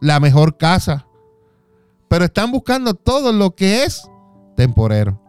la 0.00 0.20
mejor 0.20 0.56
casa. 0.56 1.06
Pero 2.08 2.24
están 2.24 2.52
buscando 2.52 2.94
todo 2.94 3.32
lo 3.32 3.54
que 3.54 3.84
es 3.84 4.08
temporero. 4.56 5.20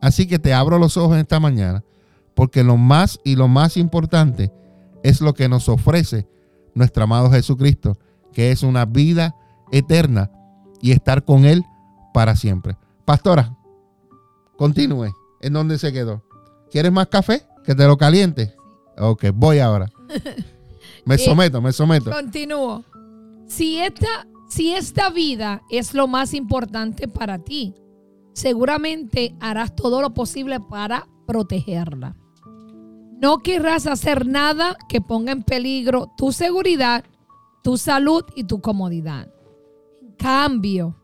Así 0.00 0.26
que 0.26 0.38
te 0.38 0.54
abro 0.54 0.78
los 0.78 0.96
ojos 0.96 1.14
en 1.14 1.20
esta 1.20 1.40
mañana, 1.40 1.84
porque 2.34 2.62
lo 2.62 2.76
más 2.76 3.18
y 3.24 3.36
lo 3.36 3.48
más 3.48 3.76
importante 3.76 4.52
es 5.02 5.20
lo 5.20 5.34
que 5.34 5.48
nos 5.48 5.68
ofrece 5.68 6.28
nuestro 6.74 7.04
amado 7.04 7.30
Jesucristo, 7.30 7.98
que 8.32 8.52
es 8.52 8.62
una 8.62 8.84
vida 8.84 9.34
eterna 9.72 10.30
y 10.80 10.92
estar 10.92 11.24
con 11.24 11.44
Él 11.44 11.64
para 12.14 12.36
siempre. 12.36 12.76
Pastora, 13.04 13.56
continúe. 14.60 15.16
¿En 15.40 15.54
dónde 15.54 15.78
se 15.78 15.90
quedó? 15.90 16.22
¿Quieres 16.70 16.92
más 16.92 17.06
café? 17.06 17.46
Que 17.64 17.74
te 17.74 17.86
lo 17.86 17.96
caliente. 17.96 18.54
Ok, 18.98 19.28
voy 19.32 19.58
ahora. 19.58 19.90
Me 21.06 21.16
someto, 21.16 21.62
me 21.62 21.72
someto. 21.72 22.10
Continúo. 22.10 22.84
Si 23.46 23.78
esta, 23.78 24.26
si 24.50 24.74
esta 24.74 25.08
vida 25.08 25.62
es 25.70 25.94
lo 25.94 26.06
más 26.06 26.34
importante 26.34 27.08
para 27.08 27.38
ti, 27.38 27.74
seguramente 28.34 29.34
harás 29.40 29.74
todo 29.74 30.02
lo 30.02 30.12
posible 30.12 30.60
para 30.60 31.08
protegerla. 31.26 32.14
No 33.18 33.38
querrás 33.38 33.86
hacer 33.86 34.26
nada 34.26 34.76
que 34.90 35.00
ponga 35.00 35.32
en 35.32 35.42
peligro 35.42 36.12
tu 36.18 36.32
seguridad, 36.32 37.02
tu 37.62 37.78
salud 37.78 38.24
y 38.36 38.44
tu 38.44 38.60
comodidad. 38.60 39.32
En 40.02 40.12
cambio, 40.16 40.99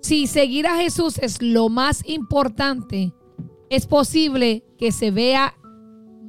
si 0.00 0.26
seguir 0.26 0.66
a 0.66 0.76
Jesús 0.76 1.18
es 1.18 1.42
lo 1.42 1.68
más 1.68 2.02
importante, 2.08 3.12
es 3.68 3.86
posible 3.86 4.64
que 4.78 4.92
se 4.92 5.10
vea 5.10 5.54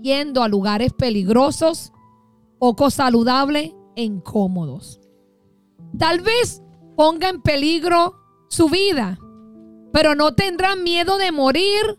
yendo 0.01 0.43
a 0.43 0.49
lugares 0.49 0.93
peligrosos, 0.93 1.93
poco 2.59 2.89
saludables 2.91 3.71
e 3.95 4.03
incómodos. 4.03 4.99
Tal 5.97 6.19
vez 6.19 6.61
ponga 6.95 7.29
en 7.29 7.41
peligro 7.41 8.19
su 8.49 8.69
vida, 8.69 9.17
pero 9.93 10.15
no 10.15 10.35
tendrá 10.35 10.75
miedo 10.75 11.17
de 11.17 11.31
morir 11.31 11.97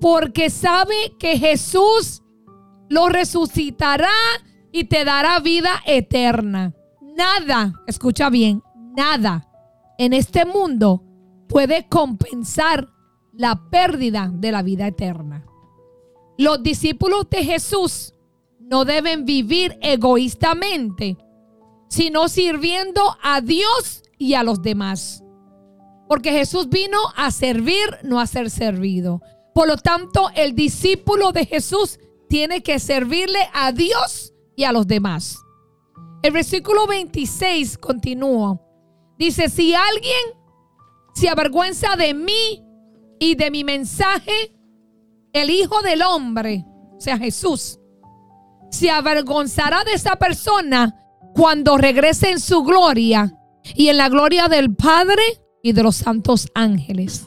porque 0.00 0.50
sabe 0.50 1.16
que 1.18 1.36
Jesús 1.36 2.22
lo 2.88 3.08
resucitará 3.08 4.12
y 4.70 4.84
te 4.84 5.04
dará 5.04 5.40
vida 5.40 5.82
eterna. 5.84 6.74
Nada, 7.16 7.72
escucha 7.86 8.30
bien, 8.30 8.62
nada 8.96 9.51
en 10.04 10.12
este 10.14 10.44
mundo 10.44 11.04
puede 11.48 11.88
compensar 11.88 12.88
la 13.32 13.70
pérdida 13.70 14.32
de 14.34 14.50
la 14.50 14.62
vida 14.62 14.88
eterna. 14.88 15.46
Los 16.36 16.60
discípulos 16.60 17.30
de 17.30 17.44
Jesús 17.44 18.12
no 18.58 18.84
deben 18.84 19.24
vivir 19.24 19.78
egoístamente, 19.80 21.16
sino 21.88 22.28
sirviendo 22.28 23.16
a 23.22 23.40
Dios 23.42 24.02
y 24.18 24.34
a 24.34 24.42
los 24.42 24.60
demás. 24.60 25.22
Porque 26.08 26.32
Jesús 26.32 26.68
vino 26.68 26.98
a 27.14 27.30
servir, 27.30 27.98
no 28.02 28.18
a 28.18 28.26
ser 28.26 28.50
servido. 28.50 29.22
Por 29.54 29.68
lo 29.68 29.76
tanto, 29.76 30.30
el 30.34 30.56
discípulo 30.56 31.30
de 31.30 31.46
Jesús 31.46 32.00
tiene 32.28 32.64
que 32.64 32.80
servirle 32.80 33.38
a 33.54 33.70
Dios 33.70 34.34
y 34.56 34.64
a 34.64 34.72
los 34.72 34.88
demás. 34.88 35.38
El 36.24 36.32
versículo 36.32 36.88
26 36.88 37.78
continúa. 37.78 38.60
Dice, 39.22 39.48
si 39.48 39.72
alguien 39.72 40.34
se 41.14 41.28
avergüenza 41.28 41.94
de 41.94 42.12
mí 42.12 42.60
y 43.20 43.36
de 43.36 43.52
mi 43.52 43.62
mensaje, 43.62 44.52
el 45.32 45.48
Hijo 45.48 45.80
del 45.80 46.02
Hombre, 46.02 46.64
o 46.96 47.00
sea, 47.00 47.18
Jesús, 47.18 47.78
se 48.72 48.90
avergonzará 48.90 49.84
de 49.84 49.92
esa 49.92 50.16
persona 50.16 50.96
cuando 51.36 51.78
regrese 51.78 52.32
en 52.32 52.40
su 52.40 52.64
gloria 52.64 53.32
y 53.76 53.90
en 53.90 53.98
la 53.98 54.08
gloria 54.08 54.48
del 54.48 54.74
Padre 54.74 55.22
y 55.62 55.70
de 55.70 55.84
los 55.84 55.94
santos 55.94 56.48
ángeles. 56.56 57.24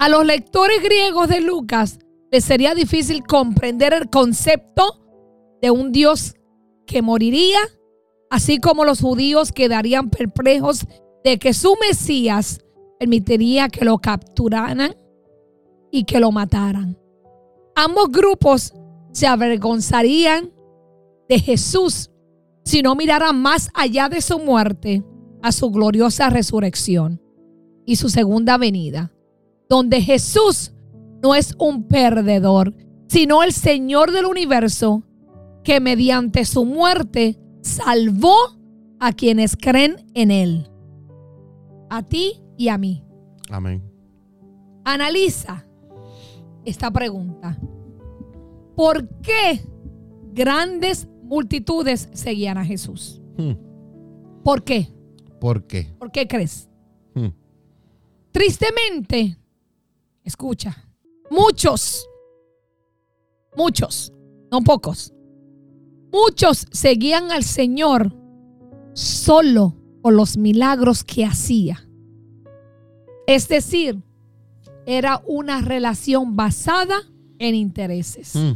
A 0.00 0.08
los 0.08 0.26
lectores 0.26 0.82
griegos 0.82 1.28
de 1.28 1.42
Lucas 1.42 2.00
les 2.32 2.44
sería 2.44 2.74
difícil 2.74 3.22
comprender 3.22 3.94
el 3.94 4.10
concepto 4.10 5.00
de 5.62 5.70
un 5.70 5.92
Dios 5.92 6.34
que 6.88 7.02
moriría, 7.02 7.60
así 8.36 8.58
como 8.58 8.84
los 8.84 9.00
judíos 9.00 9.50
quedarían 9.50 10.10
perplejos 10.10 10.86
de 11.24 11.38
que 11.38 11.54
su 11.54 11.74
Mesías 11.80 12.60
permitiría 13.00 13.70
que 13.70 13.82
lo 13.82 13.96
capturaran 13.96 14.94
y 15.90 16.04
que 16.04 16.20
lo 16.20 16.30
mataran. 16.32 16.98
Ambos 17.74 18.10
grupos 18.10 18.74
se 19.12 19.26
avergonzarían 19.26 20.52
de 21.30 21.38
Jesús 21.38 22.10
si 22.62 22.82
no 22.82 22.94
miraran 22.94 23.40
más 23.40 23.70
allá 23.72 24.10
de 24.10 24.20
su 24.20 24.38
muerte 24.38 25.02
a 25.42 25.50
su 25.50 25.70
gloriosa 25.70 26.28
resurrección 26.28 27.22
y 27.86 27.96
su 27.96 28.10
segunda 28.10 28.58
venida, 28.58 29.14
donde 29.66 30.02
Jesús 30.02 30.74
no 31.22 31.34
es 31.34 31.54
un 31.58 31.88
perdedor, 31.88 32.74
sino 33.08 33.42
el 33.42 33.54
Señor 33.54 34.12
del 34.12 34.26
universo 34.26 35.04
que 35.64 35.80
mediante 35.80 36.44
su 36.44 36.66
muerte 36.66 37.40
salvó 37.66 38.36
a 38.98 39.12
quienes 39.12 39.56
creen 39.56 40.06
en 40.14 40.30
Él. 40.30 40.70
A 41.90 42.02
ti 42.02 42.40
y 42.56 42.68
a 42.68 42.78
mí. 42.78 43.04
Amén. 43.50 43.82
Analiza 44.84 45.66
esta 46.64 46.90
pregunta. 46.90 47.58
¿Por 48.74 49.08
qué 49.20 49.64
grandes 50.32 51.08
multitudes 51.22 52.08
seguían 52.12 52.58
a 52.58 52.64
Jesús? 52.64 53.20
Hmm. 53.36 53.52
¿Por 54.42 54.64
qué? 54.64 54.88
¿Por 55.40 55.66
qué? 55.66 55.94
¿Por 55.98 56.10
qué 56.10 56.26
crees? 56.26 56.68
Hmm. 57.14 57.28
Tristemente, 58.32 59.38
escucha, 60.22 60.86
Muchos, 61.30 62.08
muchos, 63.56 64.12
no 64.50 64.60
pocos, 64.60 65.12
muchos 66.12 66.66
seguían 66.70 67.30
al 67.30 67.42
Señor 67.42 68.14
solo 68.92 69.76
por 70.02 70.14
los 70.14 70.36
milagros 70.36 71.04
que 71.04 71.24
hacía. 71.24 71.86
Es 73.26 73.48
decir, 73.48 74.02
era 74.86 75.22
una 75.26 75.60
relación 75.60 76.36
basada 76.36 76.96
en 77.38 77.54
intereses. 77.54 78.34
Hmm. 78.34 78.52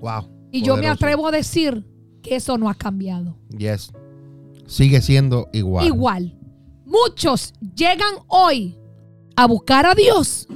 Wow. 0.00 0.28
Y 0.50 0.62
yo 0.62 0.76
me 0.76 0.88
atrevo 0.88 1.28
a 1.28 1.30
decir 1.30 1.84
que 2.22 2.36
eso 2.36 2.58
no 2.58 2.68
ha 2.68 2.74
cambiado. 2.74 3.36
Yes. 3.56 3.92
Sigue 4.66 5.00
siendo 5.00 5.48
igual. 5.52 5.86
Igual. 5.86 6.38
Muchos 6.84 7.54
llegan 7.74 8.14
hoy 8.28 8.76
a 9.36 9.46
buscar 9.46 9.86
a 9.86 9.94
Dios 9.94 10.48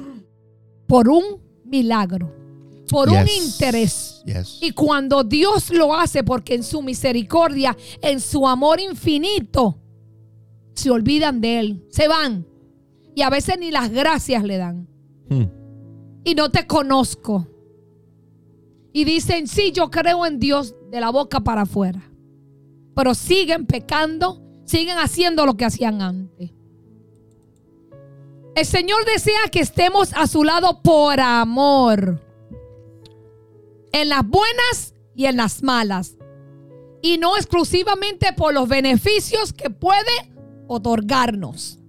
por 0.87 1.09
un 1.09 1.41
milagro, 1.65 2.35
por 2.93 3.09
un 3.09 3.27
interés. 3.27 4.23
Y 4.61 4.71
cuando 4.73 5.25
Dios 5.25 5.71
lo 5.71 5.95
hace, 5.95 6.23
porque 6.23 6.55
en 6.55 6.63
su 6.63 6.83
misericordia, 6.83 7.77
en 8.01 8.21
su 8.21 8.47
amor 8.47 8.79
infinito, 8.81 9.79
se 10.75 10.91
olvidan 10.91 11.41
de 11.41 11.59
Él, 11.59 11.87
se 11.91 12.07
van. 12.07 12.47
Y 13.15 13.23
a 13.23 13.31
veces 13.31 13.59
ni 13.59 13.71
las 13.71 13.91
gracias 13.91 14.45
le 14.45 14.59
dan. 14.59 14.89
Hmm. 15.29 15.45
Y 16.25 16.35
no 16.35 16.51
te 16.51 16.67
conozco. 16.67 17.49
Y 18.93 19.05
dicen, 19.05 19.49
sí, 19.49 19.73
yo 19.73 19.91
creo 19.91 20.27
en 20.27 20.39
Dios 20.39 20.75
de 20.91 21.01
la 21.01 21.11
boca 21.11 21.41
para 21.41 21.63
afuera. 21.63 22.03
Pero 22.95 23.15
siguen 23.15 23.67
pecando, 23.67 24.43
siguen 24.67 24.99
haciendo 24.99 25.47
lo 25.47 25.57
que 25.57 25.65
hacían 25.65 26.03
antes. 26.03 26.51
El 28.55 28.67
Señor 28.67 29.07
desea 29.07 29.49
que 29.51 29.61
estemos 29.61 30.13
a 30.13 30.27
su 30.27 30.45
lado 30.45 30.83
por 30.83 31.19
amor. 31.19 32.32
En 33.93 34.09
las 34.09 34.27
buenas 34.27 34.95
y 35.15 35.27
en 35.27 35.37
las 35.37 35.63
malas. 35.63 36.17
y 37.03 37.19
no 37.19 37.37
exclusivamente 37.37 38.33
por 38.33 38.55
los 38.55 38.69
beneficios 38.69 39.53
que 39.53 39.71
puede 39.71 40.33
otorgarnos. 40.69 41.81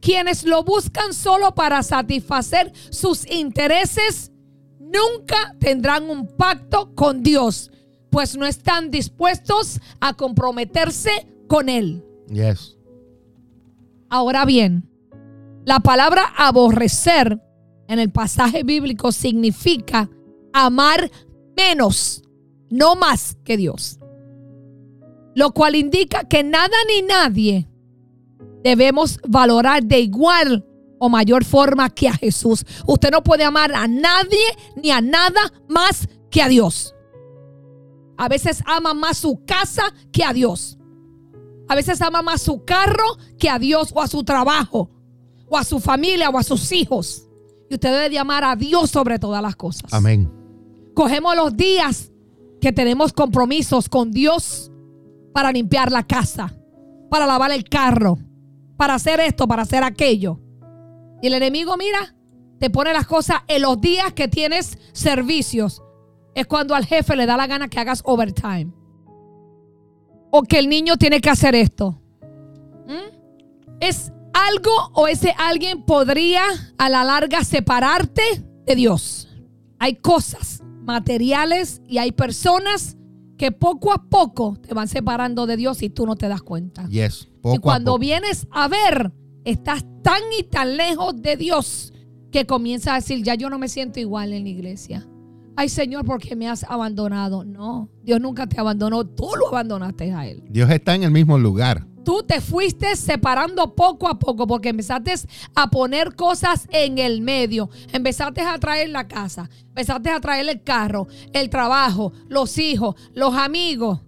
Quienes 0.00 0.44
lo 0.44 0.62
buscan 0.62 1.12
solo 1.12 1.54
para 1.54 1.82
satisfacer 1.82 2.72
sus 2.90 3.28
intereses 3.30 4.30
nunca 4.78 5.56
tendrán 5.58 6.08
un 6.08 6.28
pacto 6.28 6.94
con 6.94 7.24
Dios, 7.24 7.72
pues 8.08 8.36
no 8.36 8.46
están 8.46 8.92
dispuestos 8.92 9.80
a 10.00 10.14
comprometerse 10.14 11.26
con 11.48 11.68
Él. 11.68 12.04
Yes. 12.30 12.76
Ahora 14.08 14.44
bien, 14.44 14.88
la 15.64 15.80
palabra 15.80 16.22
aborrecer 16.36 17.42
en 17.88 17.98
el 17.98 18.10
pasaje 18.10 18.62
bíblico 18.62 19.10
significa 19.10 20.08
amar 20.52 21.10
menos, 21.56 22.22
no 22.70 22.96
más 22.96 23.36
que 23.44 23.56
Dios. 23.56 23.98
Lo 25.34 25.52
cual 25.52 25.76
indica 25.76 26.24
que 26.24 26.42
nada 26.42 26.76
ni 26.88 27.02
nadie 27.02 27.68
debemos 28.62 29.18
valorar 29.26 29.84
de 29.84 30.00
igual 30.00 30.64
o 30.98 31.08
mayor 31.08 31.44
forma 31.44 31.90
que 31.90 32.08
a 32.08 32.14
Jesús. 32.14 32.64
Usted 32.86 33.10
no 33.10 33.22
puede 33.22 33.44
amar 33.44 33.72
a 33.74 33.86
nadie 33.86 34.46
ni 34.76 34.90
a 34.90 35.00
nada 35.00 35.52
más 35.68 36.08
que 36.30 36.42
a 36.42 36.48
Dios. 36.48 36.94
A 38.16 38.28
veces 38.28 38.62
ama 38.66 38.94
más 38.94 39.18
su 39.18 39.44
casa 39.44 39.94
que 40.10 40.24
a 40.24 40.32
Dios. 40.32 40.78
A 41.68 41.74
veces 41.74 42.00
ama 42.02 42.22
más 42.22 42.42
su 42.42 42.64
carro 42.64 43.16
que 43.38 43.48
a 43.48 43.58
Dios 43.58 43.92
o 43.94 44.00
a 44.00 44.08
su 44.08 44.24
trabajo 44.24 44.90
o 45.48 45.56
a 45.56 45.64
su 45.64 45.80
familia 45.80 46.30
o 46.30 46.38
a 46.38 46.42
sus 46.42 46.72
hijos. 46.72 47.28
Y 47.70 47.74
usted 47.74 47.92
debe 47.92 48.10
de 48.10 48.18
amar 48.18 48.42
a 48.44 48.56
Dios 48.56 48.90
sobre 48.90 49.18
todas 49.18 49.42
las 49.42 49.54
cosas. 49.54 49.92
Amén. 49.92 50.37
Cogemos 50.98 51.36
los 51.36 51.56
días 51.56 52.10
que 52.60 52.72
tenemos 52.72 53.12
compromisos 53.12 53.88
con 53.88 54.10
Dios 54.10 54.72
para 55.32 55.52
limpiar 55.52 55.92
la 55.92 56.04
casa, 56.04 56.52
para 57.08 57.24
lavar 57.24 57.52
el 57.52 57.62
carro, 57.68 58.18
para 58.76 58.94
hacer 58.94 59.20
esto, 59.20 59.46
para 59.46 59.62
hacer 59.62 59.84
aquello. 59.84 60.40
Y 61.22 61.28
el 61.28 61.34
enemigo, 61.34 61.76
mira, 61.76 62.16
te 62.58 62.68
pone 62.68 62.92
las 62.92 63.06
cosas 63.06 63.42
en 63.46 63.62
los 63.62 63.80
días 63.80 64.12
que 64.12 64.26
tienes 64.26 64.76
servicios. 64.92 65.84
Es 66.34 66.48
cuando 66.48 66.74
al 66.74 66.84
jefe 66.84 67.14
le 67.14 67.26
da 67.26 67.36
la 67.36 67.46
gana 67.46 67.68
que 67.68 67.78
hagas 67.78 68.02
overtime. 68.04 68.72
O 70.32 70.42
que 70.42 70.58
el 70.58 70.68
niño 70.68 70.96
tiene 70.96 71.20
que 71.20 71.30
hacer 71.30 71.54
esto. 71.54 72.02
¿Mm? 72.88 73.78
Es 73.78 74.10
algo 74.32 74.72
o 74.94 75.06
ese 75.06 75.32
alguien 75.38 75.84
podría 75.84 76.42
a 76.76 76.88
la 76.88 77.04
larga 77.04 77.44
separarte 77.44 78.44
de 78.66 78.74
Dios. 78.74 79.28
Hay 79.78 79.94
cosas 79.94 80.57
materiales 80.88 81.82
y 81.86 81.98
hay 81.98 82.12
personas 82.12 82.96
que 83.36 83.52
poco 83.52 83.92
a 83.92 84.08
poco 84.08 84.56
te 84.56 84.72
van 84.72 84.88
separando 84.88 85.46
de 85.46 85.58
Dios 85.58 85.82
y 85.82 85.90
tú 85.90 86.06
no 86.06 86.16
te 86.16 86.28
das 86.28 86.42
cuenta. 86.42 86.88
Yes. 86.88 87.28
Poco 87.42 87.56
y 87.56 87.58
cuando 87.58 87.92
a 87.92 87.94
poco. 87.94 88.00
vienes 88.00 88.48
a 88.50 88.68
ver, 88.68 89.12
estás 89.44 89.84
tan 90.02 90.22
y 90.38 90.44
tan 90.44 90.78
lejos 90.78 91.20
de 91.20 91.36
Dios 91.36 91.92
que 92.32 92.46
comienzas 92.46 92.92
a 92.92 92.94
decir, 92.96 93.22
ya 93.22 93.34
yo 93.34 93.50
no 93.50 93.58
me 93.58 93.68
siento 93.68 94.00
igual 94.00 94.32
en 94.32 94.44
la 94.44 94.48
iglesia. 94.48 95.06
Ay 95.56 95.68
Señor, 95.68 96.06
¿por 96.06 96.20
qué 96.20 96.34
me 96.36 96.48
has 96.48 96.64
abandonado? 96.64 97.44
No, 97.44 97.90
Dios 98.02 98.20
nunca 98.20 98.46
te 98.46 98.58
abandonó, 98.58 99.04
tú 99.04 99.28
lo 99.38 99.48
abandonaste 99.48 100.10
a 100.12 100.26
Él. 100.26 100.42
Dios 100.48 100.70
está 100.70 100.94
en 100.94 101.02
el 101.02 101.10
mismo 101.10 101.38
lugar. 101.38 101.86
Tú 102.08 102.22
te 102.26 102.40
fuiste 102.40 102.96
separando 102.96 103.74
poco 103.74 104.08
a 104.08 104.18
poco 104.18 104.46
porque 104.46 104.70
empezaste 104.70 105.12
a 105.54 105.68
poner 105.68 106.14
cosas 106.14 106.66
en 106.70 106.96
el 106.96 107.20
medio. 107.20 107.68
Empezaste 107.92 108.40
a 108.40 108.58
traer 108.58 108.88
la 108.88 109.06
casa, 109.06 109.50
empezaste 109.66 110.08
a 110.08 110.18
traer 110.18 110.48
el 110.48 110.62
carro, 110.62 111.06
el 111.34 111.50
trabajo, 111.50 112.14
los 112.30 112.56
hijos, 112.56 112.94
los 113.12 113.34
amigos 113.34 114.00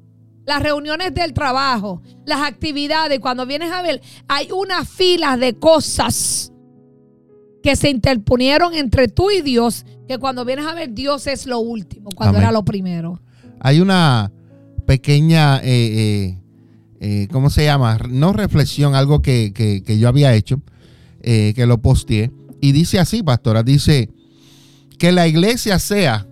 las 0.47 0.63
reuniones 0.63 1.13
del 1.13 1.35
trabajo, 1.35 2.01
las 2.25 2.41
actividades. 2.41 3.21
Cuando 3.21 3.45
vienes 3.45 3.71
a 3.71 3.83
ver, 3.83 4.01
hay 4.29 4.51
una 4.51 4.87
fila 4.87 5.37
de 5.37 5.59
cosas 5.59 6.55
que 7.63 7.77
se 7.77 7.91
interponieron 7.91 8.73
entre 8.73 9.09
tú 9.09 9.31
y 9.31 9.43
Dios, 9.43 9.85
que 10.09 10.17
cuando 10.17 10.47
vienes 10.47 10.65
a 10.65 10.73
ver, 10.73 10.95
Dios 10.95 11.27
es 11.27 11.45
lo 11.45 11.59
último, 11.59 12.09
cuando 12.17 12.39
Amén. 12.39 12.45
era 12.45 12.53
lo 12.53 12.65
primero. 12.65 13.21
Hay 13.61 13.79
una 13.79 14.33
pequeña, 14.87 15.59
eh, 15.59 15.65
eh, 15.67 16.41
eh, 17.01 17.29
¿cómo 17.33 17.51
se 17.51 17.65
llama? 17.65 17.99
No 18.09 18.33
reflexión, 18.33 18.95
algo 18.95 19.21
que, 19.23 19.53
que- 19.55 19.83
que 19.83 19.99
yo 19.99 20.09
había 20.09 20.35
hecho, 20.35 20.61
eh, 21.23 21.53
que 21.57 21.67
lo 21.67 21.81
posteé. 21.81 22.31
Y 22.61 22.73
dice 22.73 22.99
así, 22.99 23.23
pastora, 23.23 23.63
dice 23.63 24.11
que 24.99 25.13
la 25.13 25.27
iglesia 25.27 25.79
sea 25.79 26.27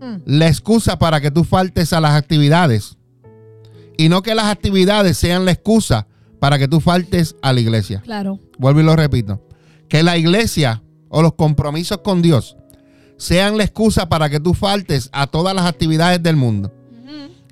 Mm. 0.00 0.16
la 0.26 0.48
excusa 0.48 0.98
para 0.98 1.20
que 1.20 1.30
tú 1.30 1.44
faltes 1.44 1.92
a 1.92 2.00
las 2.00 2.12
actividades. 2.12 2.96
Y 3.96 4.08
no 4.08 4.22
que 4.22 4.34
las 4.34 4.46
actividades 4.46 5.16
sean 5.16 5.44
la 5.44 5.52
excusa 5.52 6.06
para 6.40 6.58
que 6.58 6.68
tú 6.68 6.80
faltes 6.80 7.36
a 7.42 7.52
la 7.52 7.60
iglesia. 7.60 8.00
Claro. 8.02 8.38
Vuelvo 8.58 8.80
y 8.80 8.84
lo 8.84 8.96
repito. 8.96 9.40
Que 9.88 10.02
la 10.02 10.16
iglesia 10.18 10.82
o 11.08 11.22
los 11.22 11.34
compromisos 11.34 11.98
con 12.04 12.20
Dios 12.20 12.56
sean 13.16 13.56
la 13.56 13.64
excusa 13.64 14.08
para 14.08 14.28
que 14.28 14.40
tú 14.40 14.52
faltes 14.52 15.08
a 15.12 15.26
todas 15.28 15.54
las 15.54 15.64
actividades 15.66 16.22
del 16.22 16.36
mundo. 16.36 16.72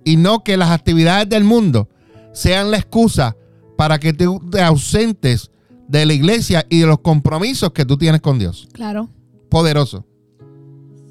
Y 0.05 0.16
no 0.16 0.42
que 0.44 0.57
las 0.57 0.70
actividades 0.70 1.29
del 1.29 1.44
mundo 1.44 1.88
sean 2.33 2.71
la 2.71 2.79
excusa 2.79 3.37
para 3.77 3.99
que 3.99 4.12
tú 4.12 4.40
te 4.51 4.61
ausentes 4.62 5.51
de 5.88 6.07
la 6.07 6.12
iglesia 6.14 6.66
y 6.71 6.81
de 6.81 6.87
los 6.87 7.01
compromisos 7.01 7.73
que 7.73 7.85
tú 7.85 7.97
tienes 7.99 8.21
con 8.21 8.38
Dios. 8.38 8.68
Claro. 8.73 9.09
Poderoso. 9.51 10.07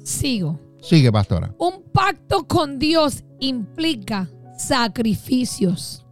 Sigo. 0.02 0.58
Sigue, 0.80 1.12
pastora. 1.12 1.54
Un 1.58 1.82
pacto 1.92 2.46
con 2.48 2.78
Dios 2.78 3.22
implica 3.38 4.28
sacrificios, 4.58 6.04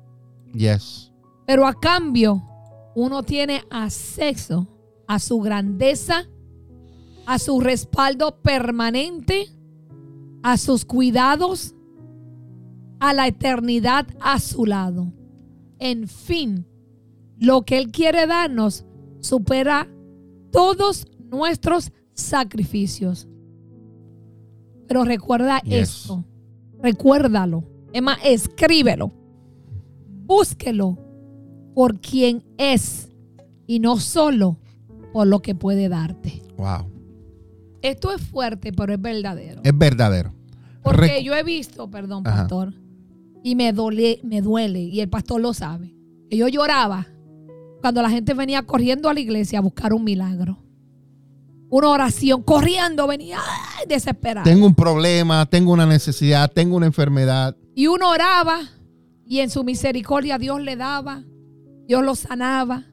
Yes. 0.55 1.12
pero 1.46 1.66
a 1.66 1.75
cambio 1.75 2.42
uno 2.94 3.23
tiene 3.23 3.62
acceso 3.70 4.66
a 5.07 5.18
su 5.18 5.40
grandeza, 5.40 6.27
a 7.27 7.38
su 7.38 7.61
respaldo 7.61 8.40
permanente, 8.42 9.49
a 10.42 10.57
sus 10.57 10.85
cuidados, 10.85 11.75
a 13.00 13.12
la 13.14 13.26
eternidad 13.26 14.06
a 14.20 14.38
su 14.38 14.66
lado. 14.66 15.12
En 15.78 16.06
fin, 16.06 16.66
lo 17.38 17.62
que 17.62 17.78
Él 17.78 17.90
quiere 17.90 18.26
darnos 18.26 18.84
supera 19.20 19.88
todos 20.52 21.06
nuestros 21.30 21.92
sacrificios. 22.12 23.26
Pero 24.86 25.04
recuerda 25.04 25.60
Yes. 25.60 25.88
esto, 26.02 26.24
recuérdalo, 26.82 27.64
es 27.92 28.02
más, 28.02 28.18
escríbelo, 28.24 29.12
búsquelo 30.26 30.98
por 31.74 32.00
quien 32.00 32.42
es 32.58 33.08
y 33.66 33.78
no 33.78 33.98
solo 33.98 34.58
por 35.12 35.26
lo 35.26 35.40
que 35.40 35.54
puede 35.54 35.88
darte. 35.88 36.42
Wow. 36.56 36.90
Esto 37.82 38.12
es 38.12 38.20
fuerte, 38.20 38.72
pero 38.72 38.92
es 38.92 39.00
verdadero. 39.00 39.60
Es 39.64 39.76
verdadero. 39.76 40.34
Porque 40.82 41.20
Recu- 41.20 41.22
yo 41.24 41.34
he 41.34 41.42
visto, 41.42 41.88
perdón, 41.90 42.26
Ajá. 42.26 42.40
pastor, 42.42 42.74
y 43.42 43.55
me 43.55 43.72
duele, 43.72 44.20
me 44.22 44.40
duele, 44.40 44.81
y 44.81 45.00
el 45.00 45.09
pastor 45.09 45.40
lo 45.40 45.55
sabe. 45.55 45.94
que 46.29 46.37
yo 46.37 46.48
lloraba 46.48 47.07
cuando 47.81 48.03
la 48.03 48.11
gente 48.11 48.35
venía 48.35 48.62
corriendo 48.62 49.09
a 49.09 49.14
la 49.14 49.20
iglesia 49.20 49.59
a 49.59 49.62
buscar 49.62 49.92
un 49.92 50.05
milagro. 50.05 50.59
Una 51.70 51.88
oración, 51.88 52.42
corriendo, 52.42 53.07
venía 53.07 53.38
ay, 53.38 53.87
desesperada. 53.88 54.44
Tengo 54.44 54.66
un 54.66 54.74
problema, 54.74 55.46
tengo 55.46 55.72
una 55.72 55.87
necesidad, 55.87 56.50
tengo 56.53 56.76
una 56.76 56.87
enfermedad. 56.87 57.57
Y 57.74 57.87
uno 57.87 58.11
oraba 58.11 58.61
y 59.24 59.38
en 59.38 59.50
su 59.50 59.62
misericordia 59.62 60.38
Dios 60.38 60.61
le 60.61 60.76
daba, 60.76 61.24
Dios 61.87 62.05
lo 62.05 62.16
sanaba. 62.16 62.87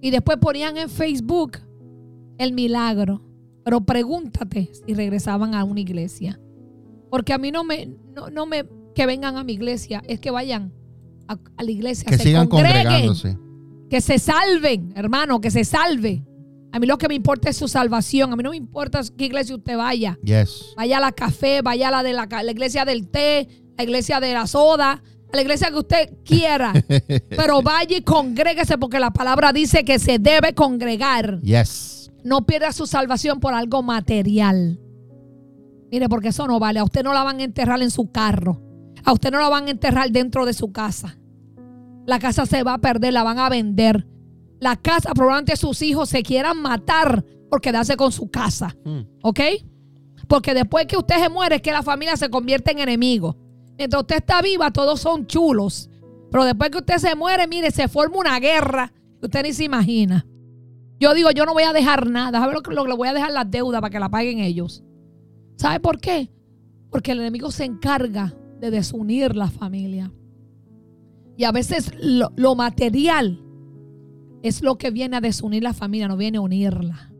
Y 0.00 0.10
después 0.10 0.38
ponían 0.38 0.76
en 0.78 0.88
Facebook 0.88 1.58
el 2.38 2.52
milagro. 2.54 3.22
Pero 3.64 3.82
pregúntate 3.82 4.70
si 4.72 4.94
regresaban 4.94 5.54
a 5.54 5.64
una 5.64 5.80
iglesia. 5.80 6.40
Porque 7.10 7.32
a 7.32 7.38
mí 7.38 7.50
no 7.50 7.64
me, 7.64 7.86
no, 8.14 8.30
no 8.30 8.46
me, 8.46 8.64
que 8.94 9.06
vengan 9.06 9.36
a 9.36 9.44
mi 9.44 9.52
iglesia, 9.54 10.02
es 10.06 10.20
que 10.20 10.30
vayan 10.30 10.72
a, 11.28 11.38
a 11.56 11.62
la 11.62 11.70
iglesia, 11.70 12.04
Que 12.08 12.16
se 12.16 12.22
sigan 12.24 12.48
congregándose. 12.48 13.38
que 13.90 14.00
se 14.00 14.18
salven, 14.18 14.92
hermano, 14.96 15.40
que 15.40 15.50
se 15.50 15.64
salve. 15.64 16.24
A 16.72 16.78
mí 16.80 16.86
lo 16.86 16.98
que 16.98 17.06
me 17.08 17.14
importa 17.14 17.48
es 17.50 17.56
su 17.56 17.68
salvación. 17.68 18.32
A 18.32 18.36
mí 18.36 18.42
no 18.42 18.50
me 18.50 18.56
importa 18.56 19.00
qué 19.16 19.26
iglesia 19.26 19.54
usted 19.54 19.76
vaya. 19.76 20.18
Yes. 20.24 20.72
Vaya 20.76 20.96
a 20.96 21.00
la 21.00 21.12
café, 21.12 21.62
vaya 21.62 21.88
a 21.88 21.90
la 21.92 22.02
de 22.02 22.12
la 22.12 22.26
iglesia 22.50 22.84
del 22.84 23.06
té, 23.08 23.46
la 23.76 23.84
iglesia 23.84 24.18
de 24.18 24.32
la 24.32 24.46
soda, 24.48 25.00
a 25.32 25.36
la 25.36 25.40
iglesia 25.42 25.68
que 25.70 25.76
usted 25.76 26.12
quiera. 26.24 26.72
Pero 27.28 27.62
vaya 27.62 27.96
y 27.96 28.02
congréguese 28.02 28.76
porque 28.76 28.98
la 28.98 29.12
palabra 29.12 29.52
dice 29.52 29.84
que 29.84 30.00
se 30.00 30.18
debe 30.18 30.52
congregar. 30.54 31.40
Yes. 31.42 32.10
No 32.24 32.44
pierda 32.44 32.72
su 32.72 32.86
salvación 32.88 33.38
por 33.38 33.54
algo 33.54 33.82
material. 33.84 34.80
Mire, 35.92 36.08
porque 36.08 36.28
eso 36.28 36.46
no 36.48 36.58
vale. 36.58 36.80
A 36.80 36.84
usted 36.84 37.04
no 37.04 37.12
la 37.14 37.22
van 37.22 37.38
a 37.38 37.44
enterrar 37.44 37.80
en 37.82 37.90
su 37.92 38.10
carro. 38.10 38.60
A 39.04 39.12
usted 39.12 39.30
no 39.30 39.38
la 39.38 39.48
van 39.48 39.66
a 39.66 39.70
enterrar 39.70 40.10
dentro 40.10 40.46
de 40.46 40.52
su 40.52 40.72
casa. 40.72 41.18
La 42.06 42.18
casa 42.18 42.46
se 42.46 42.62
va 42.62 42.74
a 42.74 42.78
perder, 42.78 43.12
la 43.12 43.22
van 43.22 43.38
a 43.38 43.48
vender. 43.48 44.06
La 44.60 44.76
casa, 44.76 45.12
probablemente 45.14 45.56
sus 45.56 45.82
hijos 45.82 46.08
se 46.08 46.22
quieran 46.22 46.60
matar 46.60 47.24
por 47.50 47.60
quedarse 47.60 47.96
con 47.96 48.12
su 48.12 48.30
casa. 48.30 48.74
Mm. 48.84 49.00
¿Ok? 49.22 49.40
Porque 50.28 50.54
después 50.54 50.86
que 50.86 50.96
usted 50.96 51.16
se 51.16 51.28
muere 51.28 51.56
es 51.56 51.62
que 51.62 51.72
la 51.72 51.82
familia 51.82 52.16
se 52.16 52.30
convierte 52.30 52.72
en 52.72 52.80
enemigo. 52.80 53.36
Mientras 53.76 54.02
usted 54.02 54.16
está 54.16 54.40
viva, 54.40 54.70
todos 54.70 55.00
son 55.00 55.26
chulos. 55.26 55.90
Pero 56.30 56.44
después 56.44 56.70
que 56.70 56.78
usted 56.78 56.96
se 56.98 57.14
muere, 57.14 57.46
mire, 57.46 57.70
se 57.70 57.88
forma 57.88 58.18
una 58.18 58.38
guerra 58.40 58.92
que 59.20 59.26
usted 59.26 59.42
ni 59.42 59.52
se 59.52 59.64
imagina. 59.64 60.26
Yo 60.98 61.12
digo, 61.12 61.30
yo 61.30 61.44
no 61.44 61.52
voy 61.52 61.64
a 61.64 61.72
dejar 61.72 62.08
nada. 62.08 62.40
¿Sabe 62.40 62.54
lo 62.54 62.62
que 62.62 62.72
lo, 62.72 62.96
voy 62.96 63.08
a 63.08 63.14
dejar 63.14 63.32
las 63.32 63.50
deudas 63.50 63.80
para 63.80 63.90
que 63.90 64.00
la 64.00 64.08
paguen 64.08 64.38
ellos? 64.38 64.82
¿Sabe 65.56 65.80
por 65.80 66.00
qué? 66.00 66.30
Porque 66.90 67.12
el 67.12 67.20
enemigo 67.20 67.50
se 67.50 67.64
encarga 67.64 68.34
de 68.60 68.70
desunir 68.70 69.36
la 69.36 69.50
familia. 69.50 70.12
Y 71.36 71.44
a 71.44 71.52
veces 71.52 71.92
lo, 72.00 72.32
lo 72.36 72.54
material 72.54 73.40
es 74.42 74.62
lo 74.62 74.76
que 74.76 74.90
viene 74.90 75.16
a 75.16 75.20
desunir 75.20 75.62
la 75.62 75.72
familia, 75.72 76.06
no 76.06 76.16
viene 76.16 76.38
a 76.38 76.42
unirla. 76.42 77.10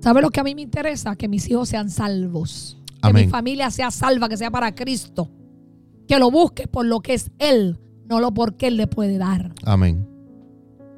¿Sabe 0.00 0.22
lo 0.22 0.30
que 0.30 0.40
a 0.40 0.44
mí 0.44 0.54
me 0.54 0.62
interesa? 0.62 1.16
Que 1.16 1.28
mis 1.28 1.48
hijos 1.50 1.68
sean 1.68 1.90
salvos. 1.90 2.80
Que 3.02 3.12
mi 3.12 3.26
familia 3.28 3.70
sea 3.70 3.90
salva, 3.90 4.28
que 4.28 4.36
sea 4.36 4.50
para 4.50 4.74
Cristo. 4.74 5.28
Que 6.08 6.18
lo 6.18 6.30
busque 6.30 6.66
por 6.68 6.86
lo 6.86 7.00
que 7.00 7.14
es 7.14 7.30
Él, 7.38 7.78
no 8.08 8.20
lo 8.20 8.32
porque 8.32 8.68
Él 8.68 8.76
le 8.76 8.86
puede 8.86 9.18
dar. 9.18 9.52
Amén. 9.64 10.08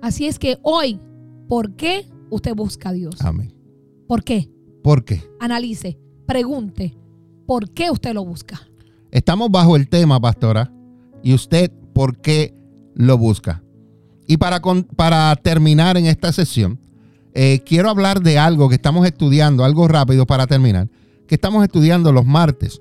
Así 0.02 0.26
es 0.26 0.38
que 0.38 0.58
hoy, 0.62 1.00
¿por 1.48 1.74
qué 1.74 2.06
usted 2.30 2.54
busca 2.54 2.90
a 2.90 2.92
Dios? 2.92 3.20
Amén. 3.20 3.52
¿Por 4.06 4.22
qué? 4.22 4.50
¿Por 4.82 5.04
qué? 5.04 5.22
Analice, 5.40 5.98
pregunte, 6.26 6.96
¿por 7.46 7.70
qué 7.70 7.90
usted 7.90 8.14
lo 8.14 8.24
busca? 8.24 8.60
Estamos 9.10 9.50
bajo 9.50 9.76
el 9.76 9.88
tema, 9.88 10.20
pastora. 10.20 10.70
¿Y 11.22 11.34
usted 11.34 11.70
por 11.92 12.18
qué 12.18 12.54
lo 12.94 13.18
busca? 13.18 13.62
Y 14.26 14.36
para, 14.36 14.60
para 14.96 15.34
terminar 15.36 15.96
en 15.96 16.06
esta 16.06 16.32
sesión, 16.32 16.78
eh, 17.34 17.60
quiero 17.64 17.88
hablar 17.88 18.20
de 18.20 18.38
algo 18.38 18.68
que 18.68 18.74
estamos 18.74 19.06
estudiando, 19.06 19.64
algo 19.64 19.88
rápido 19.88 20.26
para 20.26 20.46
terminar, 20.46 20.88
que 21.26 21.34
estamos 21.34 21.64
estudiando 21.64 22.12
los 22.12 22.26
martes. 22.26 22.80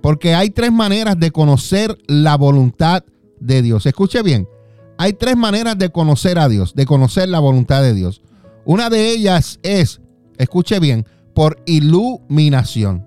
Porque 0.00 0.34
hay 0.34 0.50
tres 0.50 0.72
maneras 0.72 1.18
de 1.18 1.30
conocer 1.30 1.98
la 2.06 2.36
voluntad 2.36 3.04
de 3.38 3.60
Dios. 3.60 3.84
Escuche 3.84 4.22
bien, 4.22 4.48
hay 4.96 5.12
tres 5.12 5.36
maneras 5.36 5.78
de 5.78 5.90
conocer 5.90 6.38
a 6.38 6.48
Dios, 6.48 6.74
de 6.74 6.86
conocer 6.86 7.28
la 7.28 7.38
voluntad 7.38 7.82
de 7.82 7.94
Dios. 7.94 8.22
Una 8.64 8.88
de 8.88 9.10
ellas 9.10 9.58
es, 9.62 10.00
escuche 10.38 10.78
bien, 10.80 11.06
por 11.34 11.62
iluminación. 11.66 13.06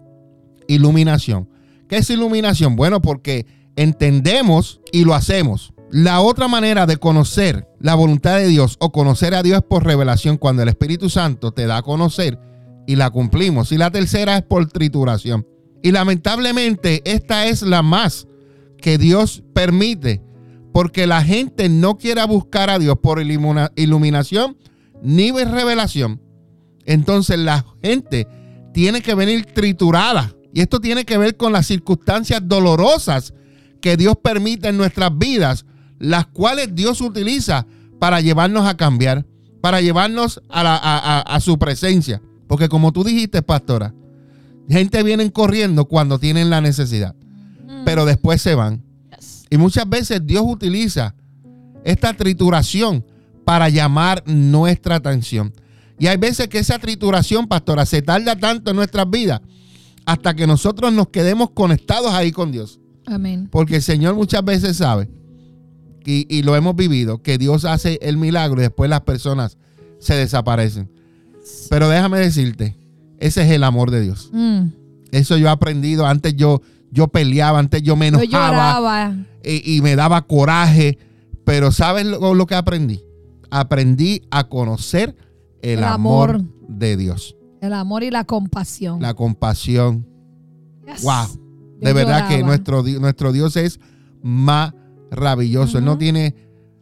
Iluminación. 0.68 1.50
¿Qué 1.88 1.98
es 1.98 2.10
iluminación? 2.10 2.76
Bueno, 2.76 3.02
porque 3.02 3.46
entendemos 3.76 4.82
y 4.92 5.06
lo 5.06 5.14
hacemos. 5.14 5.74
La 5.92 6.22
otra 6.22 6.48
manera 6.48 6.86
de 6.86 6.98
conocer 6.98 7.68
la 7.80 7.94
voluntad 7.96 8.38
de 8.38 8.48
Dios 8.48 8.78
o 8.80 8.92
conocer 8.92 9.36
a 9.36 9.44
Dios 9.44 9.60
es 9.60 9.64
por 9.64 9.86
revelación 9.86 10.38
cuando 10.38 10.64
el 10.64 10.70
Espíritu 10.70 11.10
Santo 11.10 11.52
te 11.52 11.68
da 11.68 11.78
a 11.78 11.84
conocer 11.84 12.40
y 12.88 12.96
la 12.96 13.10
cumplimos. 13.12 13.72
Y 13.72 13.78
la 13.78 13.92
tercera 13.92 14.38
es 14.38 14.44
por 14.44 14.68
trituración. 14.68 15.48
Y 15.84 15.92
lamentablemente 15.92 17.02
esta 17.06 17.46
es 17.46 17.62
la 17.62 17.84
más 17.84 18.28
que 18.78 18.98
Dios 18.98 19.44
permite 19.54 20.22
porque 20.74 21.06
la 21.06 21.24
gente 21.24 21.70
no 21.70 21.98
quiere 21.98 22.26
buscar 22.26 22.70
a 22.70 22.80
Dios 22.80 22.98
por 23.02 23.22
iluminación 23.22 24.58
ni 25.04 25.32
revelación. 25.32 26.22
Entonces 26.86 27.38
la 27.38 27.66
gente 27.84 28.28
tiene 28.74 29.02
que 29.02 29.14
venir 29.14 29.46
triturada. 29.46 30.34
Y 30.54 30.62
esto 30.62 30.80
tiene 30.80 31.04
que 31.04 31.18
ver 31.18 31.36
con 31.36 31.52
las 31.52 31.66
circunstancias 31.66 32.42
dolorosas 32.44 33.34
que 33.82 33.98
Dios 33.98 34.16
permite 34.22 34.70
en 34.70 34.78
nuestras 34.78 35.18
vidas 35.18 35.66
las 36.00 36.28
cuales 36.28 36.76
Dios 36.76 37.00
utiliza 37.00 37.66
para 37.98 38.20
llevarnos 38.20 38.68
a 38.68 38.76
cambiar, 38.76 39.26
para 39.62 39.80
llevarnos 39.80 40.42
a, 40.50 41.40
su 41.42 41.58
presencia. 41.58 42.22
Porque 42.48 42.68
como 42.68 42.92
tú 42.92 43.06
dijiste, 43.06 43.42
pastora, 43.42 43.94
gente 44.70 45.02
viene 45.02 45.32
corriendo 45.32 45.86
cuando 45.86 46.20
tienen 46.20 46.50
la 46.50 46.60
necesidad, 46.60 47.16
pero 47.86 48.06
después 48.06 48.42
se 48.42 48.54
van. 48.54 48.84
Y 49.50 49.58
muchas 49.58 49.88
veces 49.88 50.26
Dios 50.26 50.44
utiliza 50.46 51.16
esta 51.86 52.14
trituración 52.14 53.06
para 53.46 53.70
llamar 53.70 54.24
nuestra 54.26 54.96
atención. 54.96 55.54
Y 56.00 56.08
hay 56.08 56.18
veces 56.18 56.50
que 56.50 56.60
esa 56.60 56.80
trituración, 56.80 57.48
pastora, 57.48 57.86
se 57.86 58.02
tarda 58.02 58.36
tanto 58.36 58.72
en 58.72 58.76
nuestras 58.76 59.10
vidas 59.10 59.40
hasta 60.06 60.34
que 60.34 60.48
nosotros 60.48 60.92
nos 60.94 61.10
quedemos 61.10 61.52
conectados 61.52 62.14
ahí 62.14 62.32
con 62.32 62.52
Dios. 62.52 62.80
Amén. 63.06 63.48
Porque 63.52 63.78
el 63.78 63.82
Señor 63.82 64.16
muchas 64.16 64.44
veces 64.44 64.78
sabe 64.78 65.10
y, 66.06 66.44
lo 66.44 66.56
hemos 66.56 66.76
vivido, 66.76 67.22
que 67.22 67.38
Dios 67.38 67.66
hace 67.66 68.00
el 68.02 68.18
milagro 68.18 68.60
y 68.60 68.64
después 68.64 68.90
las 68.90 69.02
personas 69.02 69.58
se 70.00 70.16
desaparecen. 70.16 70.92
Pero 71.70 71.90
déjame 71.90 72.20
decirte, 72.20 72.78
ese 73.20 73.44
es 73.44 73.52
el 73.52 73.64
amor 73.64 73.92
de 73.92 74.02
Dios. 74.02 74.30
Mm. 74.34 74.68
Eso 75.12 75.38
yo 75.38 75.48
he 75.48 75.50
aprendido. 75.50 76.06
Antes 76.06 76.36
yo, 76.36 76.62
yo 76.92 77.08
peleaba, 77.08 77.60
antes 77.60 77.82
yo 77.84 77.96
me 77.96 78.08
enojaba 78.08 79.16
y, 79.44 79.82
me 79.82 79.96
daba 79.96 80.24
coraje. 80.24 80.98
Pero 81.46 81.72
¿sabes 81.72 82.06
lo, 82.06 82.46
que 82.46 82.56
aprendí? 82.56 83.02
Aprendí 83.50 84.24
a 84.32 84.46
conocer 84.46 85.16
el, 85.62 85.84
amor, 85.84 86.44
de 86.68 86.98
Dios. 86.98 87.36
El 87.64 87.72
amor 87.72 88.04
y 88.04 88.12
la 88.12 88.26
compasión. 88.26 89.02
La 89.02 89.14
compasión. 89.14 90.06
Wow. 91.02 91.40
de 91.80 91.94
verdad 91.94 92.28
que 92.28 92.44
nuestro, 92.44 92.84
nuestro 92.84 93.32
Dios 93.32 93.56
es 93.56 93.80
maravilloso. 94.22 95.78
Él 95.78 95.86
no 95.86 95.98
tiene 95.98 96.36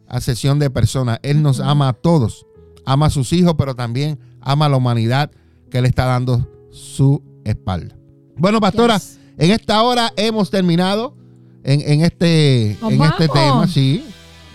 asesión 0.08 0.58
de 0.58 0.70
personas. 0.70 1.20
Él 1.22 1.40
nos 1.40 1.60
ama 1.60 1.86
a 1.86 1.92
todos. 1.92 2.48
Ama 2.84 3.06
a 3.06 3.10
sus 3.10 3.32
hijos, 3.32 3.54
pero 3.56 3.76
también 3.76 4.18
ama 4.40 4.66
a 4.66 4.70
la 4.70 4.76
humanidad 4.76 5.30
que 5.70 5.80
le 5.80 5.86
está 5.86 6.04
dando 6.04 6.50
su 6.72 7.22
espalda. 7.44 7.94
Bueno, 8.36 8.60
pastora, 8.60 9.00
en 9.38 9.52
esta 9.52 9.80
hora 9.84 10.12
hemos 10.16 10.50
terminado 10.50 11.14
en, 11.62 12.00
este, 12.00 12.72
en 12.72 13.02
este 13.02 13.28
tema. 13.28 13.68
Sí. 13.68 14.04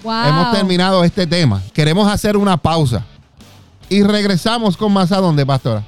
Hemos 0.03 0.51
terminado 0.51 1.05
este 1.05 1.25
tema. 1.25 1.63
Queremos 1.71 2.05
hacer 2.11 2.36
una 2.36 2.57
pausa. 2.57 3.05
Y 3.88 4.03
regresamos 4.03 4.75
con 4.75 4.91
más 4.91 5.13
a 5.13 5.21
dónde, 5.21 5.45
pastora. 5.45 5.86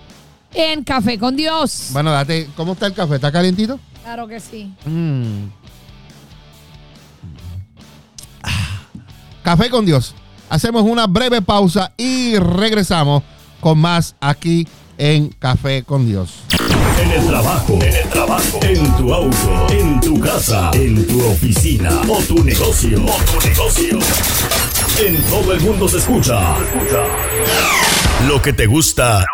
En 0.54 0.84
Café 0.84 1.18
con 1.20 1.36
Dios. 1.36 1.90
Bueno, 1.92 2.12
date, 2.12 2.50
¿cómo 2.56 2.74
está 2.74 2.88
el 2.88 2.94
café? 2.94 3.16
¿Está 3.16 3.32
calientito? 3.32 3.80
Claro 4.04 4.28
que 4.28 4.40
sí. 4.40 4.74
Mm. 4.86 5.48
Café 9.44 9.70
con 9.70 9.86
Dios. 9.86 10.16
Hacemos 10.50 10.84
una 10.84 11.06
breve 11.08 11.42
pausa 11.42 11.94
y 11.98 12.38
regresamos 12.38 13.24
con 13.60 13.78
más 13.78 14.16
aquí 14.20 14.68
en 14.98 15.30
Café 15.30 15.84
con 15.84 16.06
Dios. 16.06 16.44
En 17.02 17.12
el 17.12 17.28
trabajo, 17.28 17.74
en 17.82 17.96
el 17.96 18.10
trabajo, 18.10 18.60
en 18.64 18.98
tu 18.98 19.14
auto, 19.14 19.68
en 19.70 20.02
tu 20.02 20.20
casa, 20.20 20.72
en 20.74 21.08
tu 21.08 21.26
oficina 21.26 21.90
o 22.10 22.18
tu 22.24 22.44
negocio, 22.44 23.00
o 23.06 23.40
tu 23.40 23.48
negocio. 23.48 24.00
En 25.06 25.22
todo 25.24 25.54
el 25.54 25.62
mundo 25.62 25.88
se 25.88 25.98
escucha. 25.98 26.58
Lo 28.28 28.42
que 28.42 28.52
te 28.52 28.66
gusta. 28.66 29.26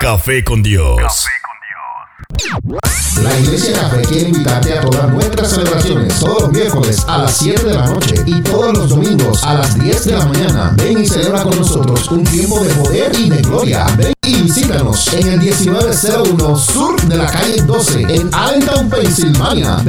Café 0.00 0.42
con 0.42 0.62
Dios. 0.62 1.26
La 3.22 3.38
Iglesia 3.38 3.82
Café 3.82 4.00
quiere 4.08 4.30
invitarte 4.30 4.78
a 4.78 4.80
todas 4.80 5.10
nuestras 5.10 5.50
celebraciones 5.50 6.18
todos 6.18 6.40
los 6.44 6.52
miércoles 6.52 7.04
a 7.06 7.18
las 7.18 7.36
7 7.36 7.64
de 7.64 7.74
la 7.74 7.86
noche 7.86 8.14
y 8.24 8.40
todos 8.40 8.78
los 8.78 8.88
domingos 8.88 9.44
a 9.44 9.54
las 9.56 9.78
10 9.78 10.04
de 10.06 10.12
la 10.12 10.24
mañana. 10.24 10.72
Ven 10.78 11.02
y 11.02 11.06
celebra 11.06 11.42
con 11.42 11.54
nosotros 11.54 12.10
un 12.10 12.24
tiempo 12.24 12.64
de 12.64 12.74
poder 12.76 13.12
y 13.14 13.28
de 13.28 13.42
gloria. 13.42 13.86
Ven 13.98 14.14
y 14.30 14.42
visítanos 14.42 15.12
en 15.14 15.26
el 15.28 15.40
1901 15.40 16.56
sur 16.56 17.00
de 17.08 17.16
la 17.16 17.26
calle 17.26 17.62
12 17.62 18.00
en 18.08 18.30
Allentown, 18.32 18.88
Pensilvania. 18.88 19.82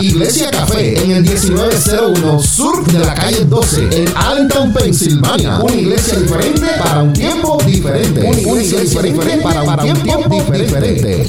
Iglesia 0.00 0.50
Café 0.50 1.02
en 1.04 1.10
el 1.10 1.22
1901 1.22 2.42
sur 2.42 2.84
de 2.86 2.98
la 2.98 3.14
calle 3.14 3.44
12 3.44 3.88
en 3.92 4.16
Allentown, 4.16 4.72
Pensilvania. 4.72 5.58
Una 5.62 5.74
iglesia 5.74 6.18
diferente 6.18 6.66
para 6.78 7.02
un 7.02 7.12
tiempo 7.12 7.58
diferente. 7.66 8.20
Una 8.20 8.38
iglesia 8.38 8.80
diferente 8.80 9.36
para 9.42 9.62
un 9.62 10.02
tiempo 10.02 10.28
diferente. 10.28 11.26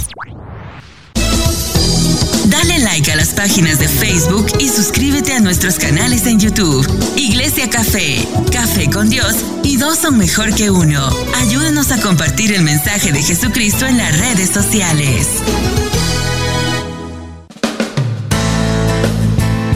Like 2.84 3.12
a 3.12 3.16
las 3.16 3.34
páginas 3.34 3.80
de 3.80 3.88
Facebook 3.88 4.48
y 4.60 4.68
suscríbete 4.68 5.34
a 5.34 5.40
nuestros 5.40 5.80
canales 5.80 6.28
en 6.28 6.40
YouTube. 6.40 6.86
Iglesia 7.16 7.70
Café, 7.70 8.28
Café 8.52 8.90
con 8.90 9.10
Dios 9.10 9.36
y 9.64 9.78
dos 9.78 10.00
son 10.00 10.18
mejor 10.18 10.54
que 10.54 10.70
uno. 10.70 11.10
Ayúdanos 11.38 11.92
a 11.92 12.02
compartir 12.02 12.54
el 12.54 12.62
mensaje 12.62 13.14
de 13.14 13.24
Jesucristo 13.24 13.86
en 13.86 13.98
las 13.98 14.20
redes 14.20 14.50
sociales. 14.50 15.28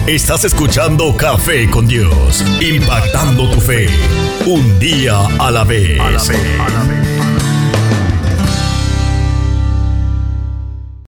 Estás 0.06 0.44
escuchando 0.44 1.16
Café 1.16 1.70
con 1.70 1.88
Dios, 1.88 2.44
impactando 2.62 3.50
tu 3.50 3.62
fe, 3.62 3.88
un 4.46 4.80
día 4.80 5.18
a 5.40 5.50
la 5.50 5.64
vez. 5.64 6.00
A 6.00 6.10
la 6.10 6.24
vez. 6.24 7.17